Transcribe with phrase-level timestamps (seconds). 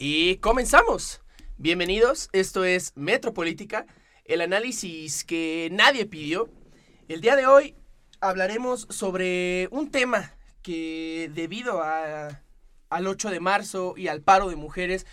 [0.00, 1.22] Y comenzamos.
[1.56, 3.84] Bienvenidos, esto es Metropolítica,
[4.24, 6.48] el análisis que nadie pidió.
[7.08, 7.74] El día de hoy
[8.20, 15.04] hablaremos sobre un tema que debido al 8 de marzo y al paro de mujeres,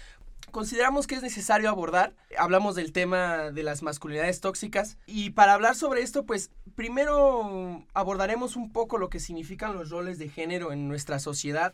[0.51, 2.13] consideramos que es necesario abordar.
[2.37, 8.55] Hablamos del tema de las masculinidades tóxicas y para hablar sobre esto, pues primero abordaremos
[8.55, 11.73] un poco lo que significan los roles de género en nuestra sociedad.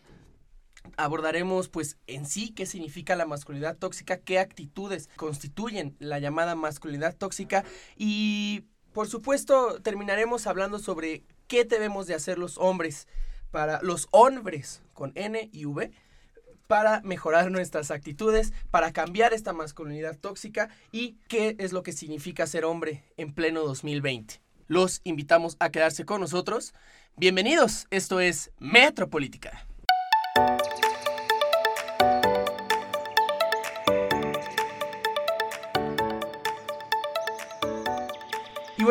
[0.97, 7.15] Abordaremos pues en sí qué significa la masculinidad tóxica, qué actitudes constituyen la llamada masculinidad
[7.15, 7.63] tóxica
[7.97, 13.07] y por supuesto terminaremos hablando sobre qué debemos de hacer los hombres
[13.51, 15.91] para los hombres con N y V
[16.67, 22.47] para mejorar nuestras actitudes, para cambiar esta masculinidad tóxica y qué es lo que significa
[22.47, 24.41] ser hombre en pleno 2020.
[24.67, 26.73] Los invitamos a quedarse con nosotros.
[27.17, 29.67] Bienvenidos, esto es Metropolítica.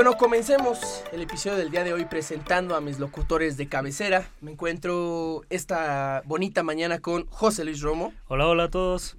[0.02, 4.30] Bueno, comencemos el episodio del día de hoy presentando a mis locutores de cabecera.
[4.40, 8.14] Me encuentro esta bonita mañana con José Luis Romo.
[8.26, 9.18] Hola, hola a todos.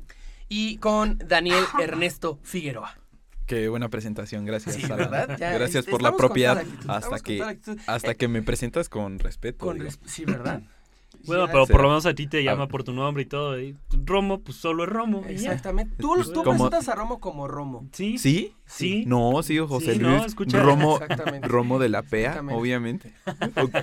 [0.49, 2.97] Y con Daniel Ernesto Figueroa.
[3.45, 4.73] Qué buena presentación, gracias.
[4.73, 5.37] Sí, ¿verdad?
[5.37, 6.63] gracias por la propiedad.
[6.87, 9.63] Hasta que, hasta que me presentas con respeto.
[9.63, 10.63] Con sí, ¿verdad?
[11.25, 13.59] Bueno, pero por lo menos a ti te llama por tu nombre y todo.
[13.59, 15.23] Y Romo, pues solo es Romo.
[15.27, 15.95] Exactamente.
[15.97, 17.87] Tú, tú presentas a Romo como Romo.
[17.91, 18.17] ¿Sí?
[18.17, 18.53] ¿Sí?
[18.65, 19.03] Sí.
[19.05, 20.35] No, sí, José Luis.
[20.51, 20.99] Romo,
[21.41, 23.13] Romo de la PEA, obviamente.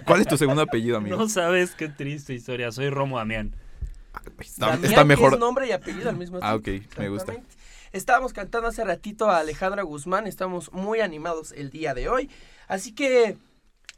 [0.07, 1.17] ¿Cuál es tu segundo apellido, amigo?
[1.17, 2.73] No sabes qué triste historia.
[2.73, 3.55] Soy Romo Damián.
[4.41, 5.35] Está, está mejor.
[5.35, 6.47] Es nombre y apellido al mismo tiempo.
[6.47, 7.35] Ah, ok, me gusta.
[7.93, 10.27] Estábamos cantando hace ratito a Alejandra Guzmán.
[10.27, 12.29] Estamos muy animados el día de hoy.
[12.67, 13.37] Así que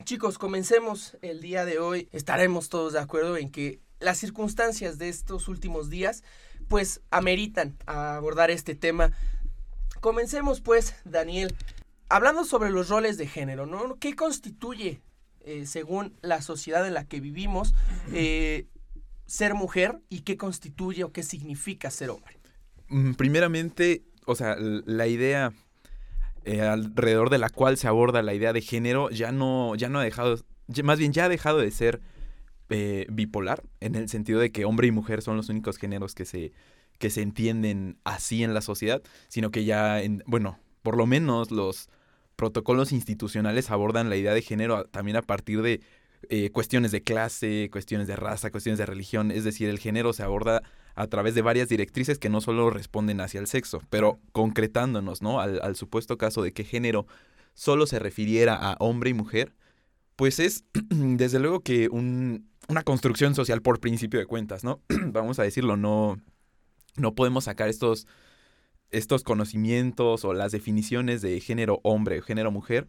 [0.05, 2.09] Chicos, comencemos el día de hoy.
[2.13, 6.25] Estaremos todos de acuerdo en que las circunstancias de estos últimos días
[6.69, 9.13] pues ameritan abordar este tema.
[10.01, 11.55] Comencemos pues, Daniel,
[12.09, 13.97] hablando sobre los roles de género, ¿no?
[13.99, 15.03] ¿Qué constituye,
[15.41, 17.75] eh, según la sociedad en la que vivimos,
[18.13, 18.67] eh,
[19.27, 22.39] ser mujer y qué constituye o qué significa ser hombre?
[22.89, 25.53] Mm, primeramente, o sea, la idea
[26.45, 29.99] eh, alrededor de la cual se aborda la idea de género ya no, ya no
[29.99, 30.37] ha dejado,
[30.83, 32.01] más bien ya ha dejado de ser
[32.71, 36.25] eh, bipolar, en el sentido de que hombre y mujer son los únicos géneros que
[36.25, 36.53] se,
[36.99, 41.51] que se entienden así en la sociedad, sino que ya, en, bueno, por lo menos
[41.51, 41.89] los
[42.37, 45.81] protocolos institucionales abordan la idea de género también a partir de
[46.29, 50.23] eh, cuestiones de clase, cuestiones de raza, cuestiones de religión, es decir, el género se
[50.23, 50.63] aborda
[50.95, 55.41] a través de varias directrices que no solo responden hacia el sexo, pero concretándonos, ¿no?
[55.41, 57.07] Al, supuesto caso de que género
[57.55, 59.55] solo se refiriera a hombre y mujer,
[60.17, 64.81] pues es desde luego que una construcción social por principio de cuentas, ¿no?
[65.07, 66.21] Vamos a decirlo, no,
[66.97, 68.07] no podemos sacar estos,
[68.91, 72.89] estos conocimientos o las definiciones de género hombre género mujer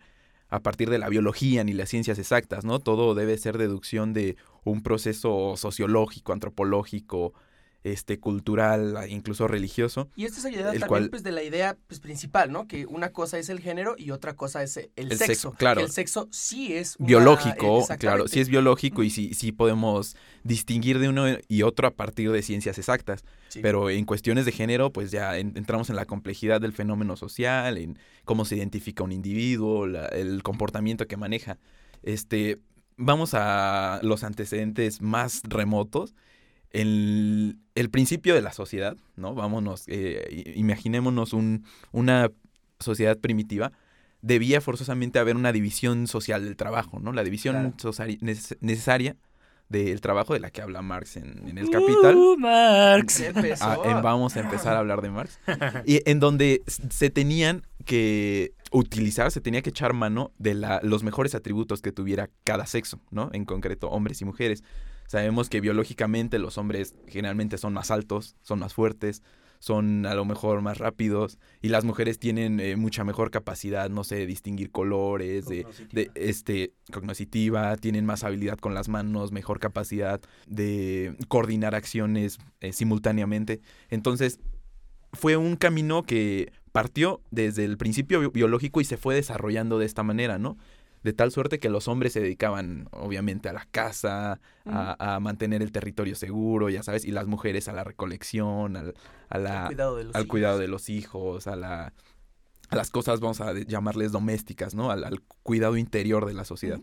[0.51, 2.79] a partir de la biología ni las ciencias exactas, ¿no?
[2.79, 4.35] Todo debe ser deducción de
[4.65, 7.33] un proceso sociológico, antropológico,
[7.83, 10.09] este, cultural, incluso religioso.
[10.15, 12.67] Y esto se ayuda también pues, de la idea pues, principal, ¿no?
[12.67, 15.53] Que una cosa es el género y otra cosa es el, sexo.
[15.53, 15.81] Claro.
[15.81, 21.09] el sexo sí es biológico, claro, sí es biológico y sí, sí podemos distinguir de
[21.09, 23.23] uno y otro a partir de ciencias exactas.
[23.61, 27.97] Pero en cuestiones de género, pues ya entramos en la complejidad del fenómeno social, en
[28.23, 31.57] cómo se identifica un individuo, el comportamiento que maneja.
[32.03, 32.59] Este,
[32.95, 36.15] vamos a los antecedentes más remotos
[36.71, 39.33] el, el principio de la sociedad, ¿no?
[39.35, 42.31] Vámonos, eh, imaginémonos un, una
[42.79, 43.71] sociedad primitiva,
[44.21, 47.11] debía forzosamente haber una división social del trabajo, ¿no?
[47.11, 47.75] La división
[48.61, 49.15] necesaria
[49.69, 52.15] del trabajo de la que habla Marx en, el Capital.
[52.15, 53.23] Uh, Marx.
[53.61, 55.39] Ah, vamos a empezar a hablar de Marx.
[55.85, 61.03] Y en donde se tenían que utilizar, se tenía que echar mano de la, los
[61.03, 63.29] mejores atributos que tuviera cada sexo, ¿no?
[63.33, 64.63] En concreto, hombres y mujeres.
[65.11, 69.23] Sabemos que biológicamente los hombres generalmente son más altos, son más fuertes,
[69.59, 74.05] son a lo mejor más rápidos y las mujeres tienen eh, mucha mejor capacidad, no
[74.05, 79.59] sé, de distinguir colores, de, de, este cognoscitiva, tienen más habilidad con las manos, mejor
[79.59, 83.59] capacidad de coordinar acciones eh, simultáneamente.
[83.89, 84.39] Entonces,
[85.11, 90.03] fue un camino que partió desde el principio biológico y se fue desarrollando de esta
[90.03, 90.57] manera, ¿no?
[91.03, 95.71] De tal suerte que los hombres se dedicaban obviamente a la casa, a, mantener el
[95.71, 98.93] territorio seguro, ya sabes, y las mujeres a la recolección, al,
[99.29, 101.93] al cuidado de los hijos, a, la,
[102.69, 104.91] a las cosas, vamos a llamarles domésticas, ¿no?
[104.91, 106.79] Al, cuidado interior de la sociedad.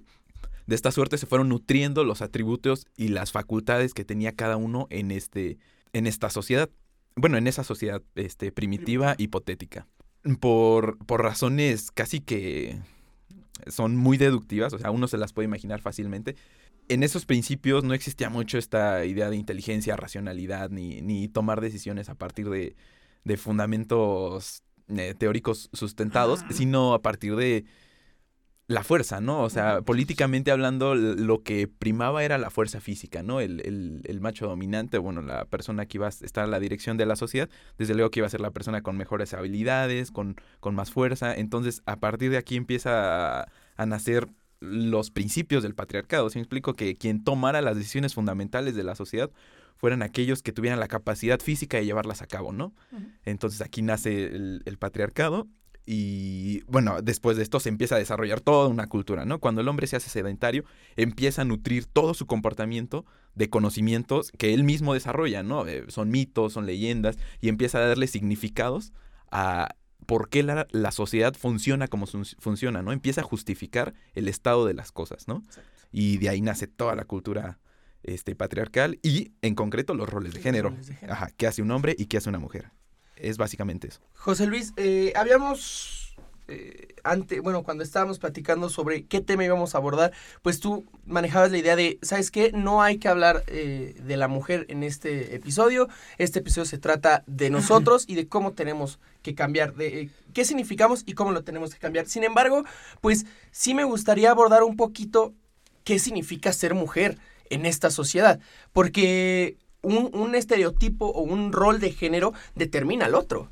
[0.66, 4.86] De esta suerte se fueron nutriendo los atributos y las facultades que tenía cada uno
[4.90, 5.58] en, este,
[5.92, 6.68] en esta sociedad.
[7.16, 9.86] bueno, en esa sociedad este, primitiva, hipotética.
[10.40, 12.80] Por, por razones casi que
[13.66, 16.36] son muy deductivas, o sea, uno se las puede imaginar fácilmente.
[16.88, 22.08] En esos principios no existía mucho esta idea de inteligencia, racionalidad, ni, ni tomar decisiones
[22.08, 22.76] a partir de,
[23.24, 27.64] de fundamentos eh, teóricos sustentados, sino a partir de
[28.68, 29.42] la fuerza, ¿no?
[29.42, 33.40] O sea, políticamente hablando, lo que primaba era la fuerza física, ¿no?
[33.40, 36.98] El, el, el, macho dominante, bueno, la persona que iba a estar a la dirección
[36.98, 37.48] de la sociedad,
[37.78, 41.34] desde luego que iba a ser la persona con mejores habilidades, con, con más fuerza.
[41.34, 43.48] Entonces, a partir de aquí empieza a,
[43.78, 44.28] a nacer
[44.60, 46.28] los principios del patriarcado.
[46.28, 46.74] ¿Sí me explico?
[46.74, 49.30] Que quien tomara las decisiones fundamentales de la sociedad
[49.76, 52.74] fueran aquellos que tuvieran la capacidad física de llevarlas a cabo, ¿no?
[53.24, 55.48] Entonces aquí nace el, el patriarcado
[55.90, 59.38] y bueno, después de esto se empieza a desarrollar toda una cultura, ¿no?
[59.38, 60.64] Cuando el hombre se hace sedentario,
[60.96, 65.66] empieza a nutrir todo su comportamiento de conocimientos que él mismo desarrolla, ¿no?
[65.66, 68.92] Eh, son mitos, son leyendas, y empieza a darle significados
[69.30, 72.92] a por qué la, la sociedad funciona como funciona, ¿no?
[72.92, 75.42] Empieza a justificar el estado de las cosas, ¿no?
[75.90, 77.60] Y de ahí nace toda la cultura
[78.02, 80.68] este, patriarcal y, en concreto, los roles de género.
[80.68, 81.14] Roles de género.
[81.14, 82.72] Ajá, qué hace un hombre y qué hace una mujer
[83.20, 84.00] es básicamente eso.
[84.14, 86.16] José Luis, eh, habíamos,
[86.48, 90.12] eh, ante, bueno, cuando estábamos platicando sobre qué tema íbamos a abordar,
[90.42, 92.52] pues tú manejabas la idea de, ¿sabes qué?
[92.52, 95.88] No hay que hablar eh, de la mujer en este episodio.
[96.18, 100.44] Este episodio se trata de nosotros y de cómo tenemos que cambiar, de eh, qué
[100.44, 102.06] significamos y cómo lo tenemos que cambiar.
[102.06, 102.64] Sin embargo,
[103.00, 105.34] pues sí me gustaría abordar un poquito
[105.84, 107.18] qué significa ser mujer
[107.50, 108.40] en esta sociedad,
[108.72, 113.50] porque un, un, estereotipo o un rol de género determina al otro.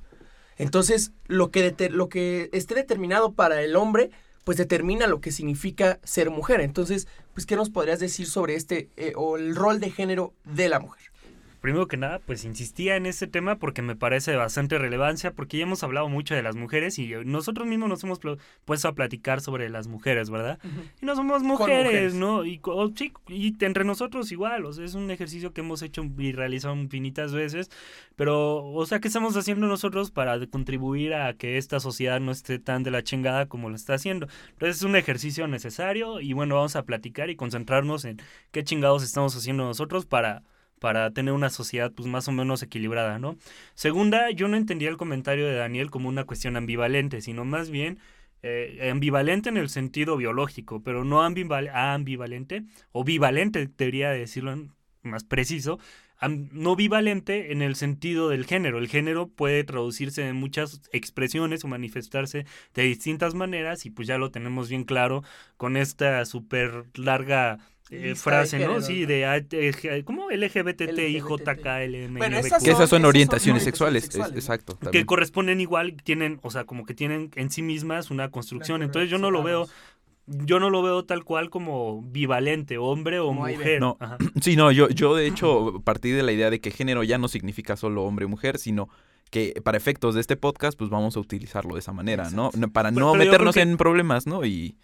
[0.59, 4.11] Entonces, lo que, lo que esté determinado para el hombre,
[4.45, 6.61] pues determina lo que significa ser mujer.
[6.61, 10.69] Entonces, pues, ¿qué nos podrías decir sobre este eh, o el rol de género de
[10.69, 11.11] la mujer?
[11.67, 15.57] Primero que nada, pues insistía en este tema porque me parece de bastante relevancia, porque
[15.57, 18.21] ya hemos hablado mucho de las mujeres y nosotros mismos nos hemos
[18.65, 20.61] puesto a platicar sobre las mujeres, ¿verdad?
[20.63, 21.03] Uh -huh.
[21.03, 22.15] Y no somos mujeres, mujeres.
[22.15, 22.45] ¿no?
[22.45, 26.05] Y, o, sí, y entre nosotros igual, o sea, es un ejercicio que hemos hecho
[26.17, 27.69] y realizado infinitas veces,
[28.15, 32.61] pero, o sea, ¿qué estamos haciendo nosotros para contribuir a que esta sociedad no esté
[32.61, 34.29] tan de la chingada como lo está haciendo?
[34.53, 38.23] Entonces es un ejercicio necesario y bueno, vamos a platicar y concentrarnos en
[38.53, 40.45] qué chingados estamos haciendo nosotros para
[40.79, 43.37] para tener una sociedad pues más o menos equilibrada, ¿no?
[43.75, 47.99] Segunda, yo no entendía el comentario de Daniel como una cuestión ambivalente, sino más bien
[48.43, 54.69] eh, ambivalente en el sentido biológico, pero no ambival ambivalente, o bivalente, debería decirlo
[55.03, 55.79] más preciso,
[56.21, 58.79] no bivalente en el sentido del género.
[58.79, 64.19] El género puede traducirse en muchas expresiones o manifestarse de distintas maneras y pues ya
[64.19, 65.23] lo tenemos bien claro
[65.57, 67.59] con esta súper larga
[67.91, 68.81] eh, frase, ¿no?
[68.81, 70.31] Sí, de ¿cómo?
[70.31, 72.19] LGBTIJKLM.
[72.19, 74.75] Bueno, esas que esas son orientaciones sexuales, sexuales es, exacto.
[74.75, 75.03] También.
[75.03, 78.83] Que corresponden igual, tienen, o sea, como que tienen en sí mismas una construcción.
[78.83, 79.69] Entonces yo no lo veo
[80.27, 83.81] yo no lo veo tal cual como bivalente, hombre o como mujer.
[83.81, 83.97] No.
[84.41, 87.29] Sí, no, yo, yo de hecho partí de la idea de que género ya no
[87.29, 88.89] significa solo hombre o mujer, sino
[89.31, 92.51] que para efectos de este podcast, pues vamos a utilizarlo de esa manera, ¿no?
[92.73, 94.45] Para no pero, pero meternos en problemas, ¿no?
[94.45, 94.77] Y,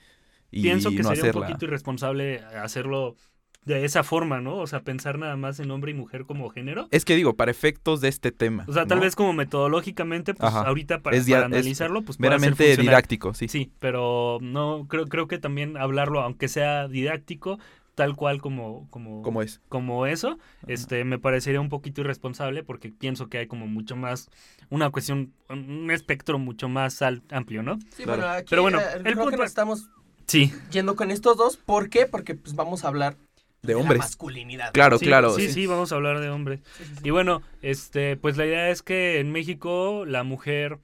[0.53, 1.41] y pienso que no sería hacerla.
[1.41, 3.17] un poquito irresponsable hacerlo
[3.65, 4.57] de esa forma, ¿no?
[4.57, 6.89] O sea, pensar nada más en hombre y mujer como género.
[6.91, 8.65] Es que digo, para efectos de este tema.
[8.69, 9.05] O sea, tal ¿no?
[9.05, 10.63] vez como metodológicamente, pues Ajá.
[10.67, 13.49] ahorita para, Es para analizarlo, pues meramente didáctico, sí.
[13.49, 17.59] Sí, pero no creo creo que también hablarlo, aunque sea didáctico,
[17.95, 19.61] tal cual como como ¿Cómo es?
[19.69, 24.29] como eso, este me parecería un poquito irresponsable porque pienso que hay como mucho más
[24.71, 27.79] una cuestión un espectro mucho más al- amplio, ¿no?
[27.95, 28.23] Sí, Claro.
[28.23, 29.91] bueno, aquí Pero bueno, eh, el creo que punto- estamos
[30.27, 30.53] Sí.
[30.71, 31.57] yendo con estos dos.
[31.57, 32.07] ¿Por qué?
[32.07, 33.17] Porque pues vamos a hablar
[33.63, 33.99] De la hombres.
[34.01, 34.73] masculinidad.
[34.73, 35.35] Claro, sí, claro.
[35.35, 36.61] Sí, sí, vamos a hablar de hombres.
[36.79, 37.01] Sí, sí, sí.
[37.05, 40.79] Y bueno, este, pues la idea es que en México la mujer,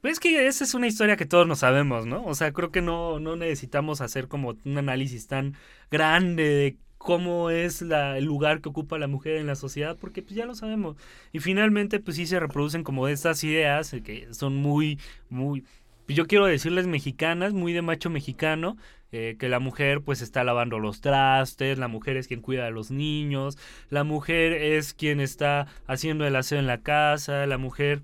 [0.00, 2.24] pues que esa es una historia que todos nos sabemos, ¿no?
[2.24, 5.54] O sea, creo que no, no necesitamos hacer como un análisis tan
[5.90, 10.22] grande de cómo es la, el lugar que ocupa la mujer en la sociedad, porque
[10.22, 10.96] pues ya lo sabemos.
[11.32, 14.98] Y finalmente, pues sí se reproducen como estas ideas eh, que son muy,
[15.28, 15.64] muy,
[16.08, 18.76] yo quiero decirles mexicanas, muy de macho mexicano,
[19.12, 22.70] eh, que la mujer pues está lavando los trastes, la mujer es quien cuida a
[22.70, 23.56] los niños,
[23.88, 28.02] la mujer es quien está haciendo el aseo en la casa, la mujer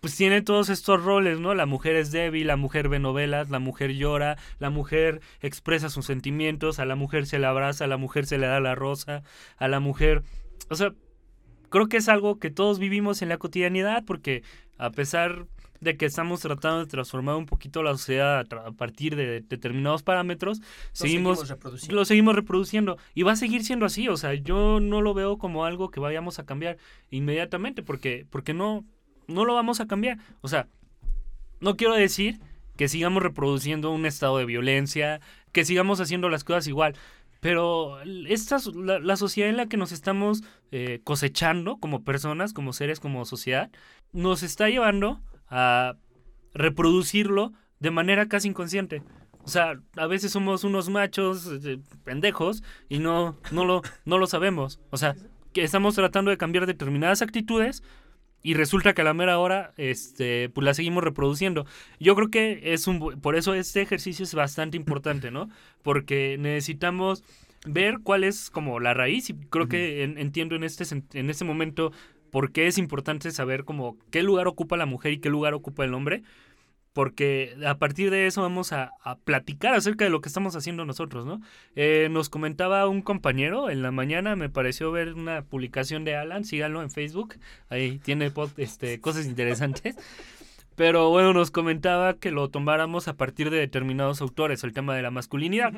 [0.00, 1.54] pues tiene todos estos roles, ¿no?
[1.54, 6.06] La mujer es débil, la mujer ve novelas, la mujer llora, la mujer expresa sus
[6.06, 9.22] sentimientos, a la mujer se le abraza, a la mujer se le da la rosa,
[9.56, 10.22] a la mujer,
[10.68, 10.92] o sea,
[11.70, 14.42] creo que es algo que todos vivimos en la cotidianidad porque
[14.78, 15.46] a pesar
[15.80, 20.60] de que estamos tratando de transformar un poquito la sociedad a, partir de determinados parámetros,
[20.92, 21.54] seguimos,
[21.88, 25.38] lo seguimos reproduciendo y va a seguir siendo así, o sea, yo no lo veo
[25.38, 26.78] como algo que vayamos a cambiar
[27.10, 28.84] inmediatamente porque porque no
[29.28, 30.68] no lo vamos a cambiar, o sea,
[31.60, 32.38] no quiero decir
[32.76, 35.20] que sigamos reproduciendo un estado de violencia,
[35.52, 36.94] que sigamos haciendo las cosas igual,
[37.40, 40.42] pero esta, la, la, sociedad en la que nos estamos
[40.72, 43.70] eh, cosechando como personas, como seres, como sociedad,
[44.12, 45.96] nos está llevando a
[46.54, 49.02] reproducirlo de manera casi inconsciente.
[49.44, 54.26] O sea, a veces somos unos machos eh, pendejos y no, no, lo, no lo
[54.26, 54.80] sabemos.
[54.90, 55.14] O sea,
[55.52, 57.82] que estamos tratando de cambiar determinadas actitudes
[58.42, 61.66] y resulta que a la mera hora este pues la seguimos reproduciendo.
[61.98, 65.48] Yo creo que es un por eso este ejercicio es bastante importante, ¿no?
[65.82, 67.24] Porque necesitamos
[67.66, 70.84] ver cuál es como la raíz y creo que entiendo en este
[71.14, 71.92] en este momento
[72.36, 75.86] por qué es importante saber como qué lugar ocupa la mujer y qué lugar ocupa
[75.86, 76.22] el hombre
[76.92, 78.92] porque a partir de eso vamos a,
[79.24, 81.40] platicar acerca de lo que estamos haciendo nosotros, ¿no?
[81.76, 86.44] Eh, nos comentaba un compañero en la mañana, me pareció ver una publicación de Alan,
[86.44, 87.36] síganlo en Facebook,
[87.70, 89.96] ahí tiene este, cosas interesantes.
[90.76, 95.02] Pero bueno, nos comentaba que lo tomáramos a partir de determinados autores, el tema de
[95.02, 95.72] la masculinidad.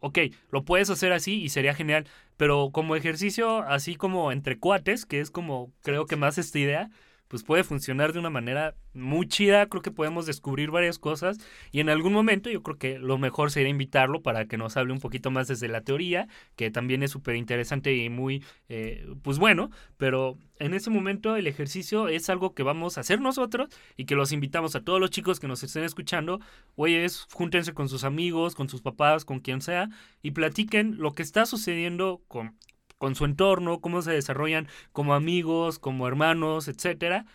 [0.00, 0.18] Ok,
[0.50, 2.06] lo puedes hacer así y sería genial,
[2.36, 6.90] pero como ejercicio, así como entre cuates, que es como creo que más esta idea,
[7.32, 11.38] pues puede funcionar de una manera muy chida, creo que podemos descubrir varias cosas
[11.70, 14.92] y en algún momento yo creo que lo mejor sería invitarlo para que nos hable
[14.92, 19.38] un poquito más desde la teoría, que también es súper interesante y muy, eh, pues
[19.38, 24.04] bueno, pero en ese momento el ejercicio es algo que vamos a hacer nosotros y
[24.04, 26.38] que los invitamos a todos los chicos que nos estén escuchando,
[26.86, 29.88] es júntense con sus amigos, con sus papás, con quien sea
[30.20, 32.58] y platiquen lo que está sucediendo con
[33.02, 37.26] con su entorno, cómo se desarrollan como amigos, como hermanos, etcétera.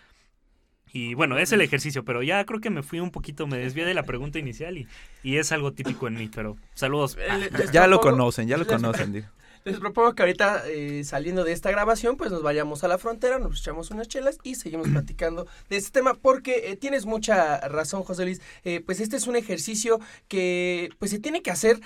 [0.93, 3.83] Y bueno, es el ejercicio, pero ya creo que me fui un poquito, me desvié
[3.83, 4.87] de la pregunta inicial y,
[5.23, 7.17] y es algo típico en mí, pero saludos.
[7.19, 9.25] Eh, ya, lo conocen, ya lo conocen.
[9.65, 13.37] Les propongo que ahorita eh, saliendo de esta grabación, pues nos vayamos a la frontera,
[13.37, 18.03] nos echamos unas chelas y seguimos platicando de este tema, porque eh, tienes mucha razón,
[18.03, 18.41] José Luis.
[18.85, 21.81] pues este es un ejercicio que pues se tiene que hacer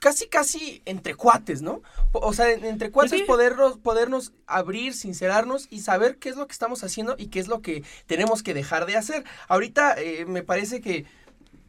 [0.00, 1.82] casi, casi entre cuates, ¿no?
[2.12, 6.84] O sea, entre cuates podernos, podernos abrir, sincerarnos y saber qué es lo que estamos
[6.84, 9.24] haciendo y qué es lo que tenemos que dejar de hacer.
[9.48, 11.04] Ahorita eh, me parece que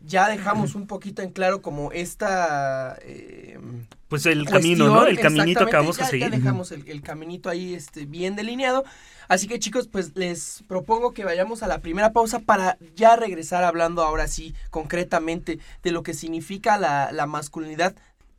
[0.05, 2.98] ya dejamos un poquito en claro como esta...
[3.01, 3.60] Eh,
[4.07, 5.05] pues el camino, ¿no?
[5.05, 6.29] El caminito que vamos a seguir.
[6.29, 8.86] Ya dejamos el, el, caminito ahí este, bien delineado.
[9.27, 13.65] Así que chicos, pues les propongo que vayamos a la primera pausa para ya regresar
[13.65, 17.96] hablando ahora sí concretamente de lo que significa la, la masculinidad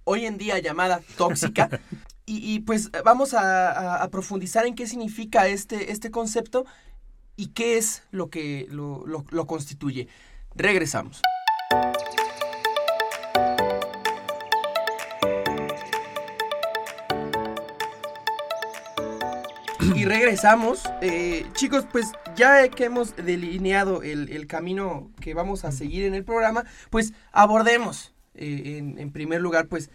[0.08, 1.68] hoy en día llamada tóxica.
[2.26, 6.66] y, pues vamos a, profundizar en qué significa este, este concepto
[7.36, 10.08] y qué es lo que lo, lo constituye.
[10.54, 11.22] Regresamos.
[19.98, 20.82] y regresamos.
[21.00, 26.24] Eh, chicos, pues ya que hemos delineado el, camino que vamos a seguir en el
[26.24, 29.90] programa, pues abordemos eh, en, primer lugar, pues,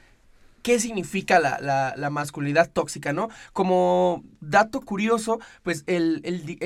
[0.64, 3.30] qué significa la, masculinidad tóxica, ¿no?
[3.52, 6.22] Como dato curioso, pues el,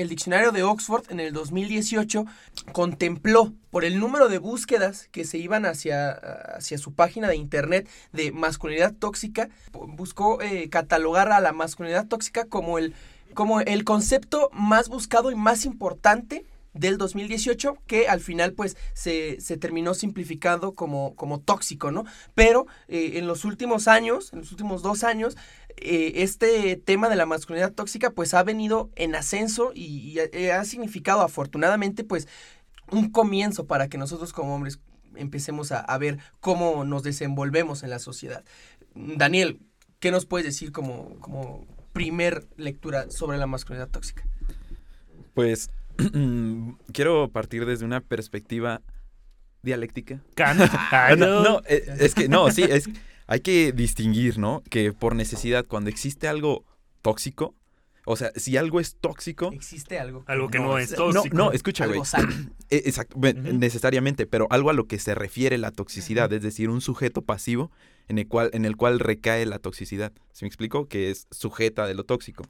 [0.08, 2.24] diccionario de Oxford en el 2018
[2.72, 7.88] contempló por el número de búsquedas que se iban hacia, hacia su página de internet
[8.12, 12.94] de masculinidad tóxica, buscó eh, catalogar a la masculinidad tóxica como el,
[13.34, 16.44] como el concepto más buscado y más importante
[16.78, 22.04] del 2018 que al final pues se, terminó simplificando como, como tóxico, ¿no?
[22.34, 25.36] Pero eh, en los últimos años, en los últimos dos años,
[25.76, 31.20] eh, este tema de la masculinidad tóxica pues ha venido en ascenso y, ha, significado
[31.22, 32.28] afortunadamente pues
[32.90, 34.80] un comienzo para que nosotros como hombres
[35.14, 38.44] empecemos a, a, ver cómo nos desenvolvemos en la sociedad.
[38.94, 39.60] Daniel,
[40.00, 44.24] ¿qué nos puedes decir como, como primer lectura sobre la masculinidad tóxica?
[45.34, 45.70] Pues
[46.92, 48.82] quiero partir desde una perspectiva
[49.62, 50.22] dialéctica.
[51.18, 52.88] no, no, eh, es que no, sí, es
[53.28, 54.62] hay que distinguir, ¿no?
[54.70, 56.64] Que por necesidad cuando existe algo
[57.02, 57.54] tóxico,
[58.06, 60.24] o sea, si algo es tóxico, existe algo.
[60.26, 61.36] Algo que no, es tóxico.
[61.36, 62.00] No, no escucha, güey.
[62.70, 66.82] Eh, exacto, necesariamente, pero algo a lo que se refiere la toxicidad, es decir, un
[66.82, 67.70] sujeto pasivo
[68.08, 70.12] en el cual en el cual recae la toxicidad.
[70.32, 70.86] ¿Se me explico?
[70.86, 72.44] Que es sujeta de lo tóxico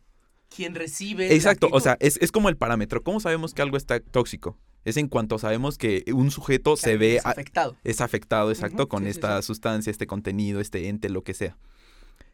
[0.54, 1.34] quien recibe.
[1.34, 3.02] Exacto, o sea, es, como el parámetro.
[3.02, 4.56] ¿Cómo sabemos que algo está tóxico?
[4.84, 7.16] Es en cuanto sabemos que un sujeto se ve...
[7.16, 7.76] Es afectado.
[7.84, 11.56] Es afectado, exacto, con esta sustancia, este contenido, este ente, lo que sea.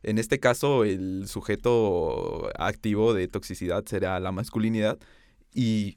[0.03, 4.99] En este caso, el sujeto activo de toxicidad será la masculinidad
[5.53, 5.97] y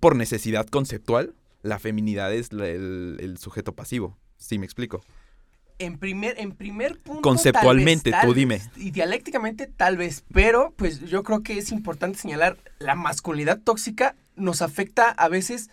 [0.00, 4.18] por necesidad conceptual, la feminidad es la- el, el sujeto pasivo.
[4.36, 5.00] ¿Sí me explico?
[5.78, 7.20] En primer, en primer punto.
[7.22, 8.62] Conceptualmente, tal vez, tú tal dime.
[8.76, 10.24] y dialécticamente, tal vez.
[10.32, 15.68] Pero, pues yo creo que es importante señalar: la masculinidad tóxica nos afecta a veces.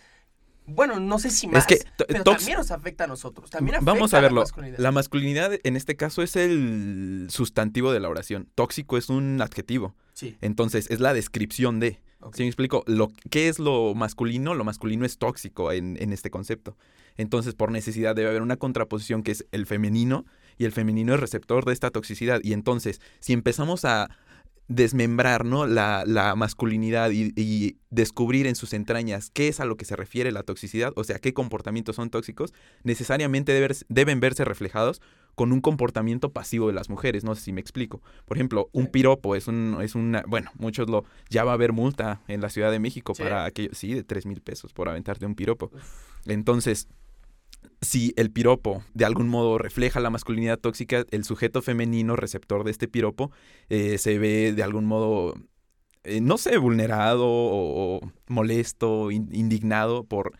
[0.66, 1.66] Bueno, no sé si más.
[1.66, 3.50] que to- pero también nos afecta a nosotros.
[3.50, 4.40] También afecta Vamos a verlo.
[4.40, 4.78] La masculinidad.
[4.78, 8.48] La masculinidad en este caso es el sustantivo de la oración.
[8.54, 9.94] Tóxico es un adjetivo.
[10.14, 10.36] Sí.
[10.40, 12.00] Entonces, es la descripción de.
[12.24, 12.36] Ok.
[12.36, 12.84] ¿Sí me explico?
[12.86, 14.54] Lo, ¿Qué es lo masculino?
[14.54, 16.76] Lo masculino es tóxico en este concepto.
[17.16, 20.24] Entonces, por necesidad debe haber una contraposición que es el femenino
[20.58, 22.40] y el femenino es receptor de esta toxicidad.
[22.42, 24.10] Y entonces, si empezamos a
[24.68, 25.66] desmembrar ¿no?
[25.66, 29.94] la, la masculinidad y, y descubrir en sus entrañas qué es a lo que se
[29.96, 32.52] refiere la toxicidad, o sea, qué comportamientos son tóxicos,
[32.82, 35.02] necesariamente debe- deben verse reflejados
[35.34, 37.24] con un comportamiento pasivo de las mujeres.
[37.24, 38.00] No sé si me explico.
[38.24, 41.72] Por ejemplo, un piropo es un, es una, bueno, muchos lo, ya va a haber
[41.72, 43.22] multa en la Ciudad de México Sí.
[43.24, 45.72] para aquello, sí, de tres mil pesos por aventarte un piropo.
[46.24, 46.88] Entonces,
[47.80, 52.70] si el piropo de algún modo refleja la masculinidad tóxica, el sujeto femenino receptor de
[52.70, 53.30] este piropo
[53.68, 55.34] eh, se ve de algún modo,
[56.04, 60.32] eh, no sé, vulnerado o, molesto, in- indignado por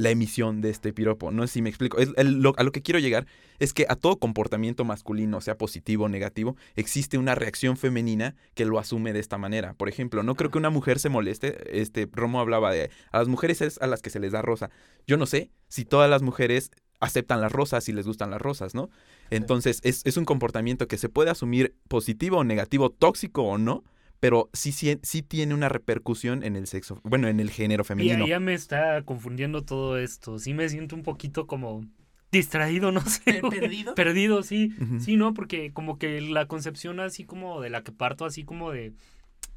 [0.00, 1.30] la emisión de este piropo.
[1.30, 1.98] No sé si me explico.
[1.98, 3.26] Es- el- lo- a lo que quiero llegar
[3.58, 8.64] es que a todo comportamiento masculino, sea positivo o negativo, existe una reacción femenina que
[8.64, 9.74] lo asume de esta manera.
[9.74, 11.78] Por ejemplo, no creo que una mujer se moleste.
[11.80, 14.70] Este, Romo hablaba de a las mujeres es a las que se les da rosa.
[15.06, 18.74] Yo no sé si todas las mujeres aceptan las rosas y les gustan las rosas,
[18.74, 18.90] ¿no?
[19.30, 23.84] Entonces, es, es un comportamiento que se puede asumir positivo o negativo, tóxico o no,
[24.20, 27.86] pero sí, sí, sí tiene una repercusión en el sexo, bueno, en el género Y
[27.86, 28.26] femenino.
[28.26, 30.38] ya me está confundiendo todo esto.
[30.38, 31.84] Sí me siento un poquito como
[32.30, 33.40] distraído, no sé.
[33.50, 33.94] ¿Perdido?
[33.94, 34.72] Perdido, sí.
[35.00, 35.34] Sí, ¿no?
[35.34, 38.92] Porque como que la concepción así como de la que parto, así como de...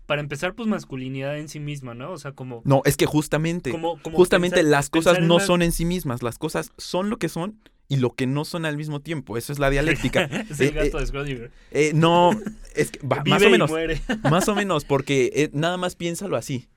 [0.05, 2.12] Para empezar, pues masculinidad en sí misma, ¿no?
[2.12, 2.62] O sea, como...
[2.65, 5.86] No, es que justamente, como, como justamente pensar- las cosas no una- son en sí
[5.86, 7.58] mismas, las cosas son lo que son
[7.94, 9.38] y lo que no son al mismo tiempo.
[9.38, 10.24] Eso es la dialéctica.
[10.50, 11.52] es el Eh, gato eh, de Schrödinger.
[11.72, 12.32] Eh, no,
[12.76, 14.02] es que va- más o menos, muere.
[14.30, 16.68] más o menos, porque eh, nada más piénsalo así.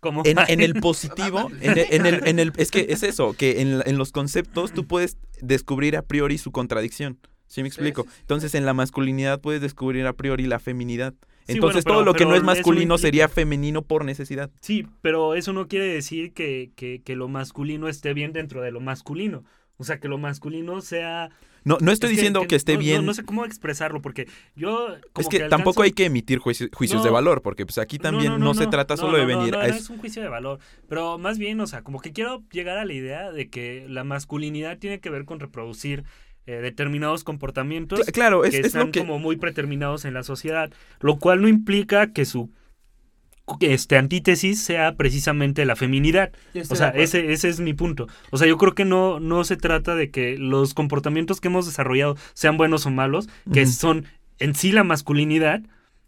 [0.00, 0.22] Como...
[0.24, 3.60] En, en el positivo, en el, en el- en el- es que es eso, que
[3.60, 7.18] en, en los conceptos tú puedes descubrir a priori su contradicción.
[7.48, 8.06] ¿Sí me explico?
[8.20, 11.14] Entonces en la masculinidad puedes descubrir a priori la feminidad.
[11.50, 14.50] Sí, Entonces bueno, todo pero- lo que no es no masculino sería femenino por necesidad.
[14.60, 18.70] Sí, pero eso no quiere decir que, que, que lo masculino esté bien dentro de
[18.72, 19.44] lo masculino.
[19.76, 21.30] O sea, que lo masculino sea...
[21.62, 23.04] No, no estoy es diciendo que, esté no- no- bien.
[23.06, 24.96] No, sé cómo expresarlo, porque yo...
[25.12, 27.14] como es que, alcanzo- tampoco hay que emitir juicio- juicios de No.
[27.14, 29.60] valor, porque pues aquí también no, se trata no, solo de no, no, venir No,
[29.60, 30.58] a no es- es un juicio de valor,
[30.88, 34.04] pero más bien, o sea, como que quiero llegar a la idea de que la
[34.04, 36.04] masculinidad tiene que ver con reproducir
[36.50, 40.14] eh, determinados comportamientos Cla- claro, es, que es están lo que como muy predeterminados en
[40.14, 42.50] la sociedad, lo cual no implica que su
[43.58, 46.30] que este antítesis sea precisamente la feminidad.
[46.68, 48.06] O sea, ese, ese es mi punto.
[48.30, 51.66] O sea, yo creo que no, no se trata de que los comportamientos que hemos
[51.66, 54.04] desarrollado sean buenos o malos, que son
[54.38, 55.62] en sí la masculinidad,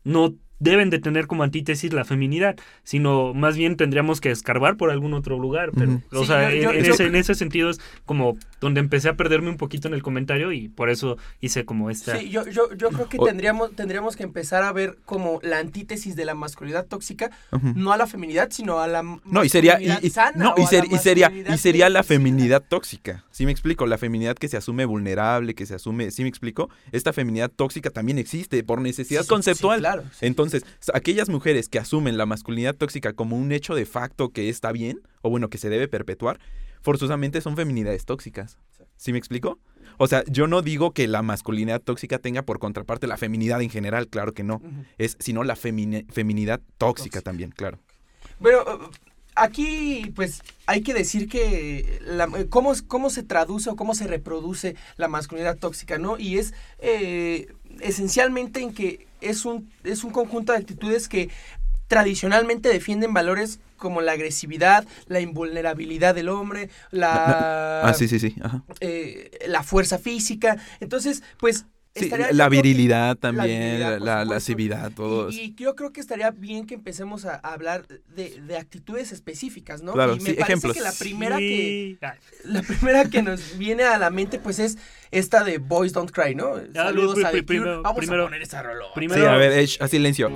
[0.05, 4.93] no deben de tener como antítesis la feminidad, sino más bien tendríamos que escarbar por
[4.93, 5.73] algún otro lugar.
[5.77, 9.11] Pero, o Sí, sea, yo- en, yo- ese, en ese sentido es como donde empecé
[9.11, 12.17] a perderme un poquito en el comentario y por eso hice como esta...
[12.17, 16.17] Sí, yo, yo, yo creo que tendríamos, tendríamos que empezar a ver como la antítesis
[16.17, 17.31] de la masculinidad tóxica,
[17.75, 20.87] no a la feminidad, sino a la No, y sería, y, sana no, y, ser-
[20.91, 23.25] y sería, y sería la feminidad tóxica.
[23.31, 23.85] ¿Sí me explico?
[23.87, 26.71] La feminidad que se asume vulnerable, que se asume, ¿sí me explico?
[26.93, 29.79] Esta feminidad tóxica también existe por necesidad Sí, conceptual.
[29.79, 30.03] sí, claro.
[30.13, 30.27] sí.
[30.27, 34.71] Entonces, aquellas mujeres que asumen la masculinidad tóxica como un hecho de facto que está
[34.71, 36.39] bien, o bueno, que se debe perpetuar,
[36.83, 38.59] forzosamente son feminidades tóxicas.
[38.77, 38.85] Sí.
[38.97, 39.59] ¿Sí me explico?
[39.99, 43.71] O sea, yo no digo que la masculinidad tóxica tenga por contraparte la feminidad en
[43.71, 44.61] general, claro que no.
[44.99, 47.21] Es sino la femini- feminidad tóxica Tóxica.
[47.21, 47.79] también, claro.
[48.41, 48.91] Bueno, uh,
[49.35, 54.07] aquí pues hay que decir que la- eh, cómo, cómo se traduce o cómo se
[54.07, 56.19] reproduce la masculinidad tóxica, ¿no?
[56.19, 61.29] Y es eh, esencialmente en que es un, es un conjunto de actitudes que
[61.93, 68.35] tradicionalmente defienden valores como la agresividad, la invulnerabilidad del hombre, la, Ah, sí, sí, sí.
[68.41, 68.63] Ajá.
[68.81, 70.57] eh, la fuerza física.
[70.81, 71.67] Entonces, pues...
[71.95, 75.29] Sí, la que- virilidad también, la, la lascividad, todo.
[75.31, 79.13] Y, y yo creo que estaría bien que empecemos a, a hablar de, de actitudes
[79.13, 79.93] específicas, ¿no?
[79.93, 80.73] Claro, y me sí, parece ejemplos.
[80.75, 81.99] que la primera que Sí.
[82.01, 84.79] Ah, la primera que nos viene a la mente pues es
[85.11, 86.55] esta de Boys Don't Cry, ¿no?
[86.73, 88.63] Saludos pri- a pri- primero- Vamos primero- a poner esa
[88.95, 90.31] primero- Sí, a ver, Edge, a silencio.
[90.31, 90.33] I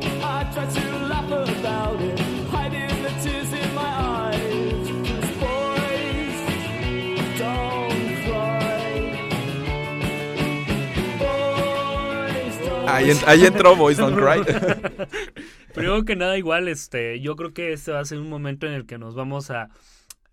[12.97, 14.43] Ahí, en- ahí entró Boys Don't Cry.
[15.75, 18.73] Primero que nada, igual, este, yo creo que este va a ser un momento en
[18.73, 19.69] el que nos vamos a,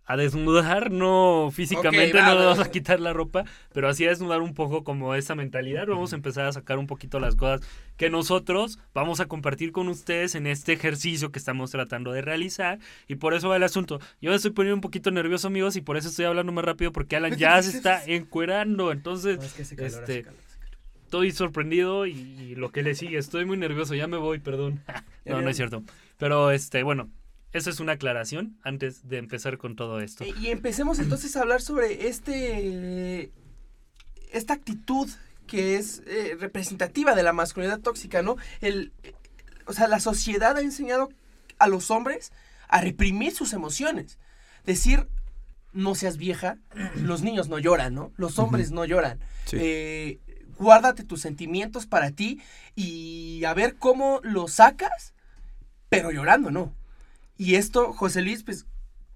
[0.06, 2.64] a desnudar, no físicamente, no va, vamos va.
[2.64, 5.86] a quitar la ropa, pero así a desnudar un poco como esa mentalidad.
[5.88, 7.60] Vamos a empezar a sacar un poquito las cosas
[7.98, 12.80] que nosotros vamos a compartir con ustedes en este ejercicio que estamos tratando de realizar.
[13.10, 14.00] Y por eso va el asunto.
[14.22, 16.92] Yo me estoy poniendo un poquito nervioso, amigos, y por eso estoy hablando más rápido
[16.94, 18.92] porque Alan ya se está encuerando.
[18.94, 20.40] Entonces, No, es que este, calor.
[21.14, 23.20] Estoy sorprendido y, y lo que le sigue.
[23.20, 24.84] Estoy muy nervioso, ya me voy, perdón.
[25.26, 25.84] no, no es cierto.
[26.18, 27.12] Pero este, bueno,
[27.52, 30.24] eso es una aclaración antes de empezar con todo esto.
[30.24, 33.32] Eh, Y empecemos entonces a hablar sobre este
[34.32, 35.08] esta actitud
[35.46, 38.38] que es eh, representativa de la masculinidad tóxica, ¿no?
[38.62, 38.92] El,
[39.68, 41.10] o sea, la sociedad ha enseñado
[41.60, 42.32] a los hombres
[42.70, 44.18] a reprimir sus emociones.
[44.66, 45.08] Decir,
[45.74, 46.58] no seas vieja,
[46.96, 48.12] los niños no lloran, ¿no?
[48.18, 49.20] Los hombres no lloran.
[49.46, 49.58] Sí.
[49.60, 50.20] Eh,
[50.64, 52.42] guárdate tus sentimientos para ti
[52.76, 55.14] y a ver cómo los sacas,
[55.90, 56.74] pero llorando, ¿no?
[57.38, 58.66] Y esto, José Luis, pues,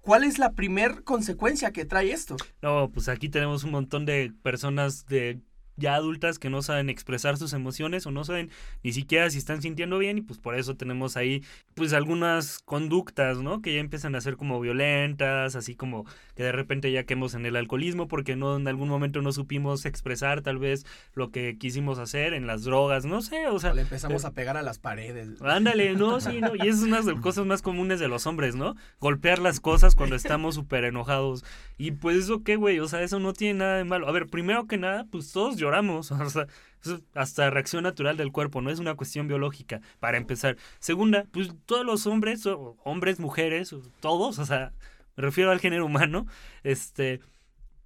[0.00, 2.36] ¿cuál es la primer consecuencia que trae esto?
[2.62, 5.40] No, pues aquí tenemos un montón de personas de
[5.78, 8.50] ya adultas que no saben expresar sus emociones o no saben
[8.82, 11.42] ni siquiera si están sintiendo bien y pues por eso tenemos ahí
[11.74, 13.62] pues algunas conductas, ¿no?
[13.62, 17.46] Que ya empiezan a ser como violentas, así como que de repente ya quemos en
[17.46, 21.98] el alcoholismo porque no en algún momento no supimos expresar tal vez lo que quisimos
[21.98, 24.78] hacer en las drogas, no sé, o sea, O le empezamos a pegar a las
[24.78, 25.40] paredes.
[25.42, 26.54] Ándale, no, sí, no.
[26.54, 28.74] Y es una de las cosas más comunes de los hombres, ¿no?
[29.00, 31.44] Golpear las cosas cuando estamos súper enojados.
[31.76, 34.08] Y pues eso qué, güey, o sea, eso no tiene nada de malo.
[34.08, 36.10] A ver, primero que nada, pues todos lloramos.
[36.28, 36.46] O sea,
[37.14, 40.56] hasta reacción natural del cuerpo, no es una cuestión biológica, para empezar.
[40.78, 42.44] Segunda, pues todos los hombres,
[42.84, 44.72] hombres, mujeres, todos, o sea,
[45.16, 46.26] me refiero al género humano,
[46.62, 47.20] este,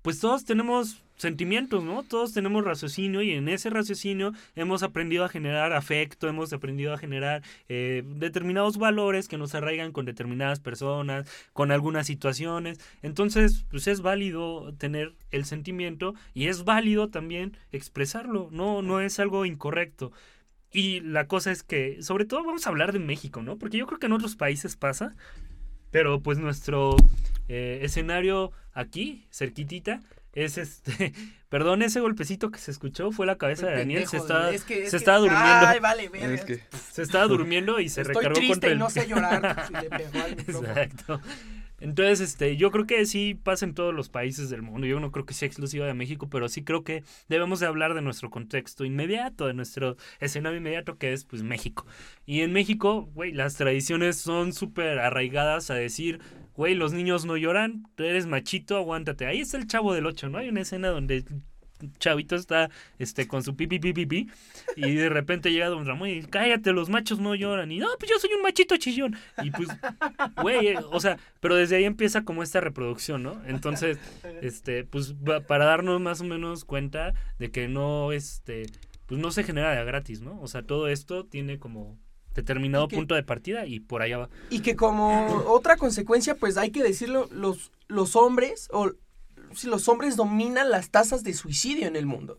[0.02, 2.02] pues todos tenemos sentimientos, ¿no?
[2.02, 6.98] Todos tenemos raciocinio y en ese raciocinio hemos aprendido a generar afecto, hemos aprendido a
[6.98, 12.78] generar eh, determinados valores que nos arraigan con determinadas personas, con algunas situaciones.
[13.02, 19.18] Entonces, pues es válido tener el sentimiento y es válido también expresarlo, no, no es
[19.18, 20.12] algo incorrecto.
[20.72, 23.56] Y la cosa es que, sobre todo vamos a hablar de México, ¿no?
[23.58, 25.14] Porque yo creo que en otros países pasa,
[25.90, 26.96] pero pues nuestro
[27.48, 30.00] eh, escenario aquí, cerquitita,
[30.32, 31.12] es este.
[31.48, 34.06] Perdón, ese golpecito que se escuchó fue la cabeza de Daniel.
[34.06, 35.66] Se, Pendejo, está, es que- es se que- estaba durmiendo.
[35.66, 36.34] Ay, vale, verga.
[36.34, 36.60] Es que
[36.92, 39.64] Se estaba durmiendo y se Estoy recargó triste contra y no sé llorar.
[39.68, 40.68] si le pegó al micrófono.
[40.68, 41.20] Exacto.
[41.82, 44.86] Entonces, este, yo creo que sí pasa en todos los países del mundo.
[44.86, 47.94] Yo no creo que sea exclusiva de México, pero sí creo que debemos de hablar
[47.94, 51.84] de nuestro contexto inmediato, de nuestro escenario inmediato que es pues México.
[52.24, 56.20] Y en México, güey, las tradiciones son súper arraigadas a decir,
[56.54, 59.26] güey, los niños no lloran, tú eres machito, aguántate.
[59.26, 60.38] Ahí está el chavo del 8, ¿no?
[60.38, 61.24] Hay una escena donde
[61.98, 64.30] chavito está este con su pipi pipi pipi
[64.76, 68.10] y de repente llega Don Ramón y cállate, los machos no lloran y no, pues
[68.10, 69.68] yo soy un machito chillón y pues
[70.40, 73.40] güey, eh, o sea, pero desde ahí empieza como esta reproducción, ¿no?
[73.46, 73.98] Entonces,
[74.40, 75.14] este, pues
[75.46, 78.66] para darnos más o menos cuenta de que no, este,
[79.06, 80.40] pues no se genera de gratis, ¿no?
[80.40, 81.98] O sea, todo esto tiene como
[82.34, 84.28] determinado que- punto de partida y por allá va.
[84.48, 88.92] Y que como otra consecuencia, pues hay que decirlo, los, los hombres, o
[89.54, 92.38] si los hombres dominan las tasas de suicidio en el mundo.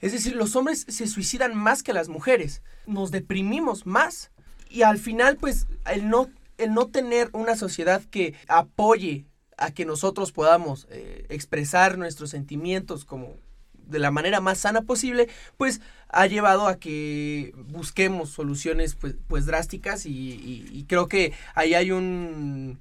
[0.00, 2.62] Es decir, los hombres se suicidan más que las mujeres.
[2.86, 4.30] Nos deprimimos más.
[4.70, 9.26] Y al final, pues, el no, el no tener una sociedad que apoye
[9.58, 13.36] a que nosotros podamos eh, expresar nuestros sentimientos como
[13.74, 19.46] de la manera más sana posible, pues ha llevado a que busquemos soluciones pues, pues
[19.46, 22.78] drásticas y, y- y creo que ahí hay un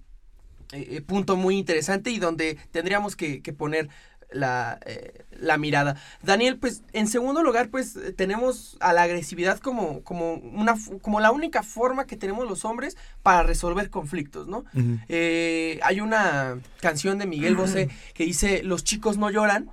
[0.74, 3.90] eh, eh, punto muy interesante y donde tendríamos que, que poner
[4.32, 5.96] la, eh, la mirada.
[6.22, 11.20] Daniel, pues en segundo lugar, pues eh, tenemos a la agresividad como, como, una, como
[11.20, 14.66] la única forma que tenemos los hombres para resolver conflictos, ¿no?
[15.08, 19.72] Eh, hay una canción de Miguel Bosé que dice, los chicos no lloran,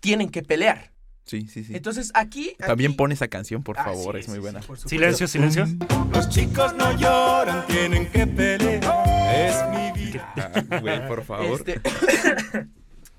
[0.00, 0.91] tienen que pelear.
[1.24, 1.74] Sí, sí, sí.
[1.74, 2.54] Entonces aquí...
[2.58, 4.60] También aquí- pon esa canción, por Ah, favor, sí, es muy buena.
[4.62, 4.68] sí.
[4.86, 5.66] Silencio, silencio.
[6.12, 8.82] Los chicos no lloran, tienen que pelear.
[9.34, 10.32] Es mi vida.
[10.36, 11.60] Ah, Güey, por favor.
[11.66, 11.80] Este,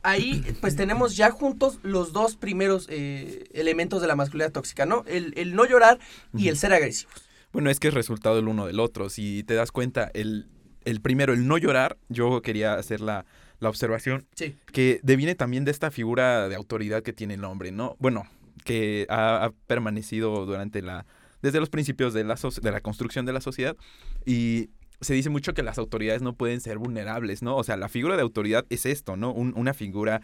[0.04, 5.04] ahí pues tenemos ya juntos los dos primeros eh, elementos de la masculinidad tóxica, ¿no?
[5.08, 6.00] El, el no llorar
[6.36, 7.14] y el ser agresivos.
[7.52, 9.10] Bueno, es que es resultado el uno del otro.
[9.10, 10.48] Si te das cuenta, el,
[10.86, 13.26] el primero, el no llorar, yo quería hacer la,
[13.64, 14.56] la observación Sí.
[14.72, 17.96] que deviene también de esta figura de autoridad que tiene el hombre, ¿no?
[18.00, 18.24] Bueno,
[18.64, 21.06] que ha, ha permanecido durante la
[21.42, 23.76] desde los principios de la, soc- de la construcción de la sociedad
[24.26, 24.70] y
[25.02, 27.58] se dice mucho que las autoridades no pueden ser vulnerables, ¿no?
[27.58, 29.34] O sea, la figura de autoridad es esto, ¿no?
[29.34, 30.22] Un- una figura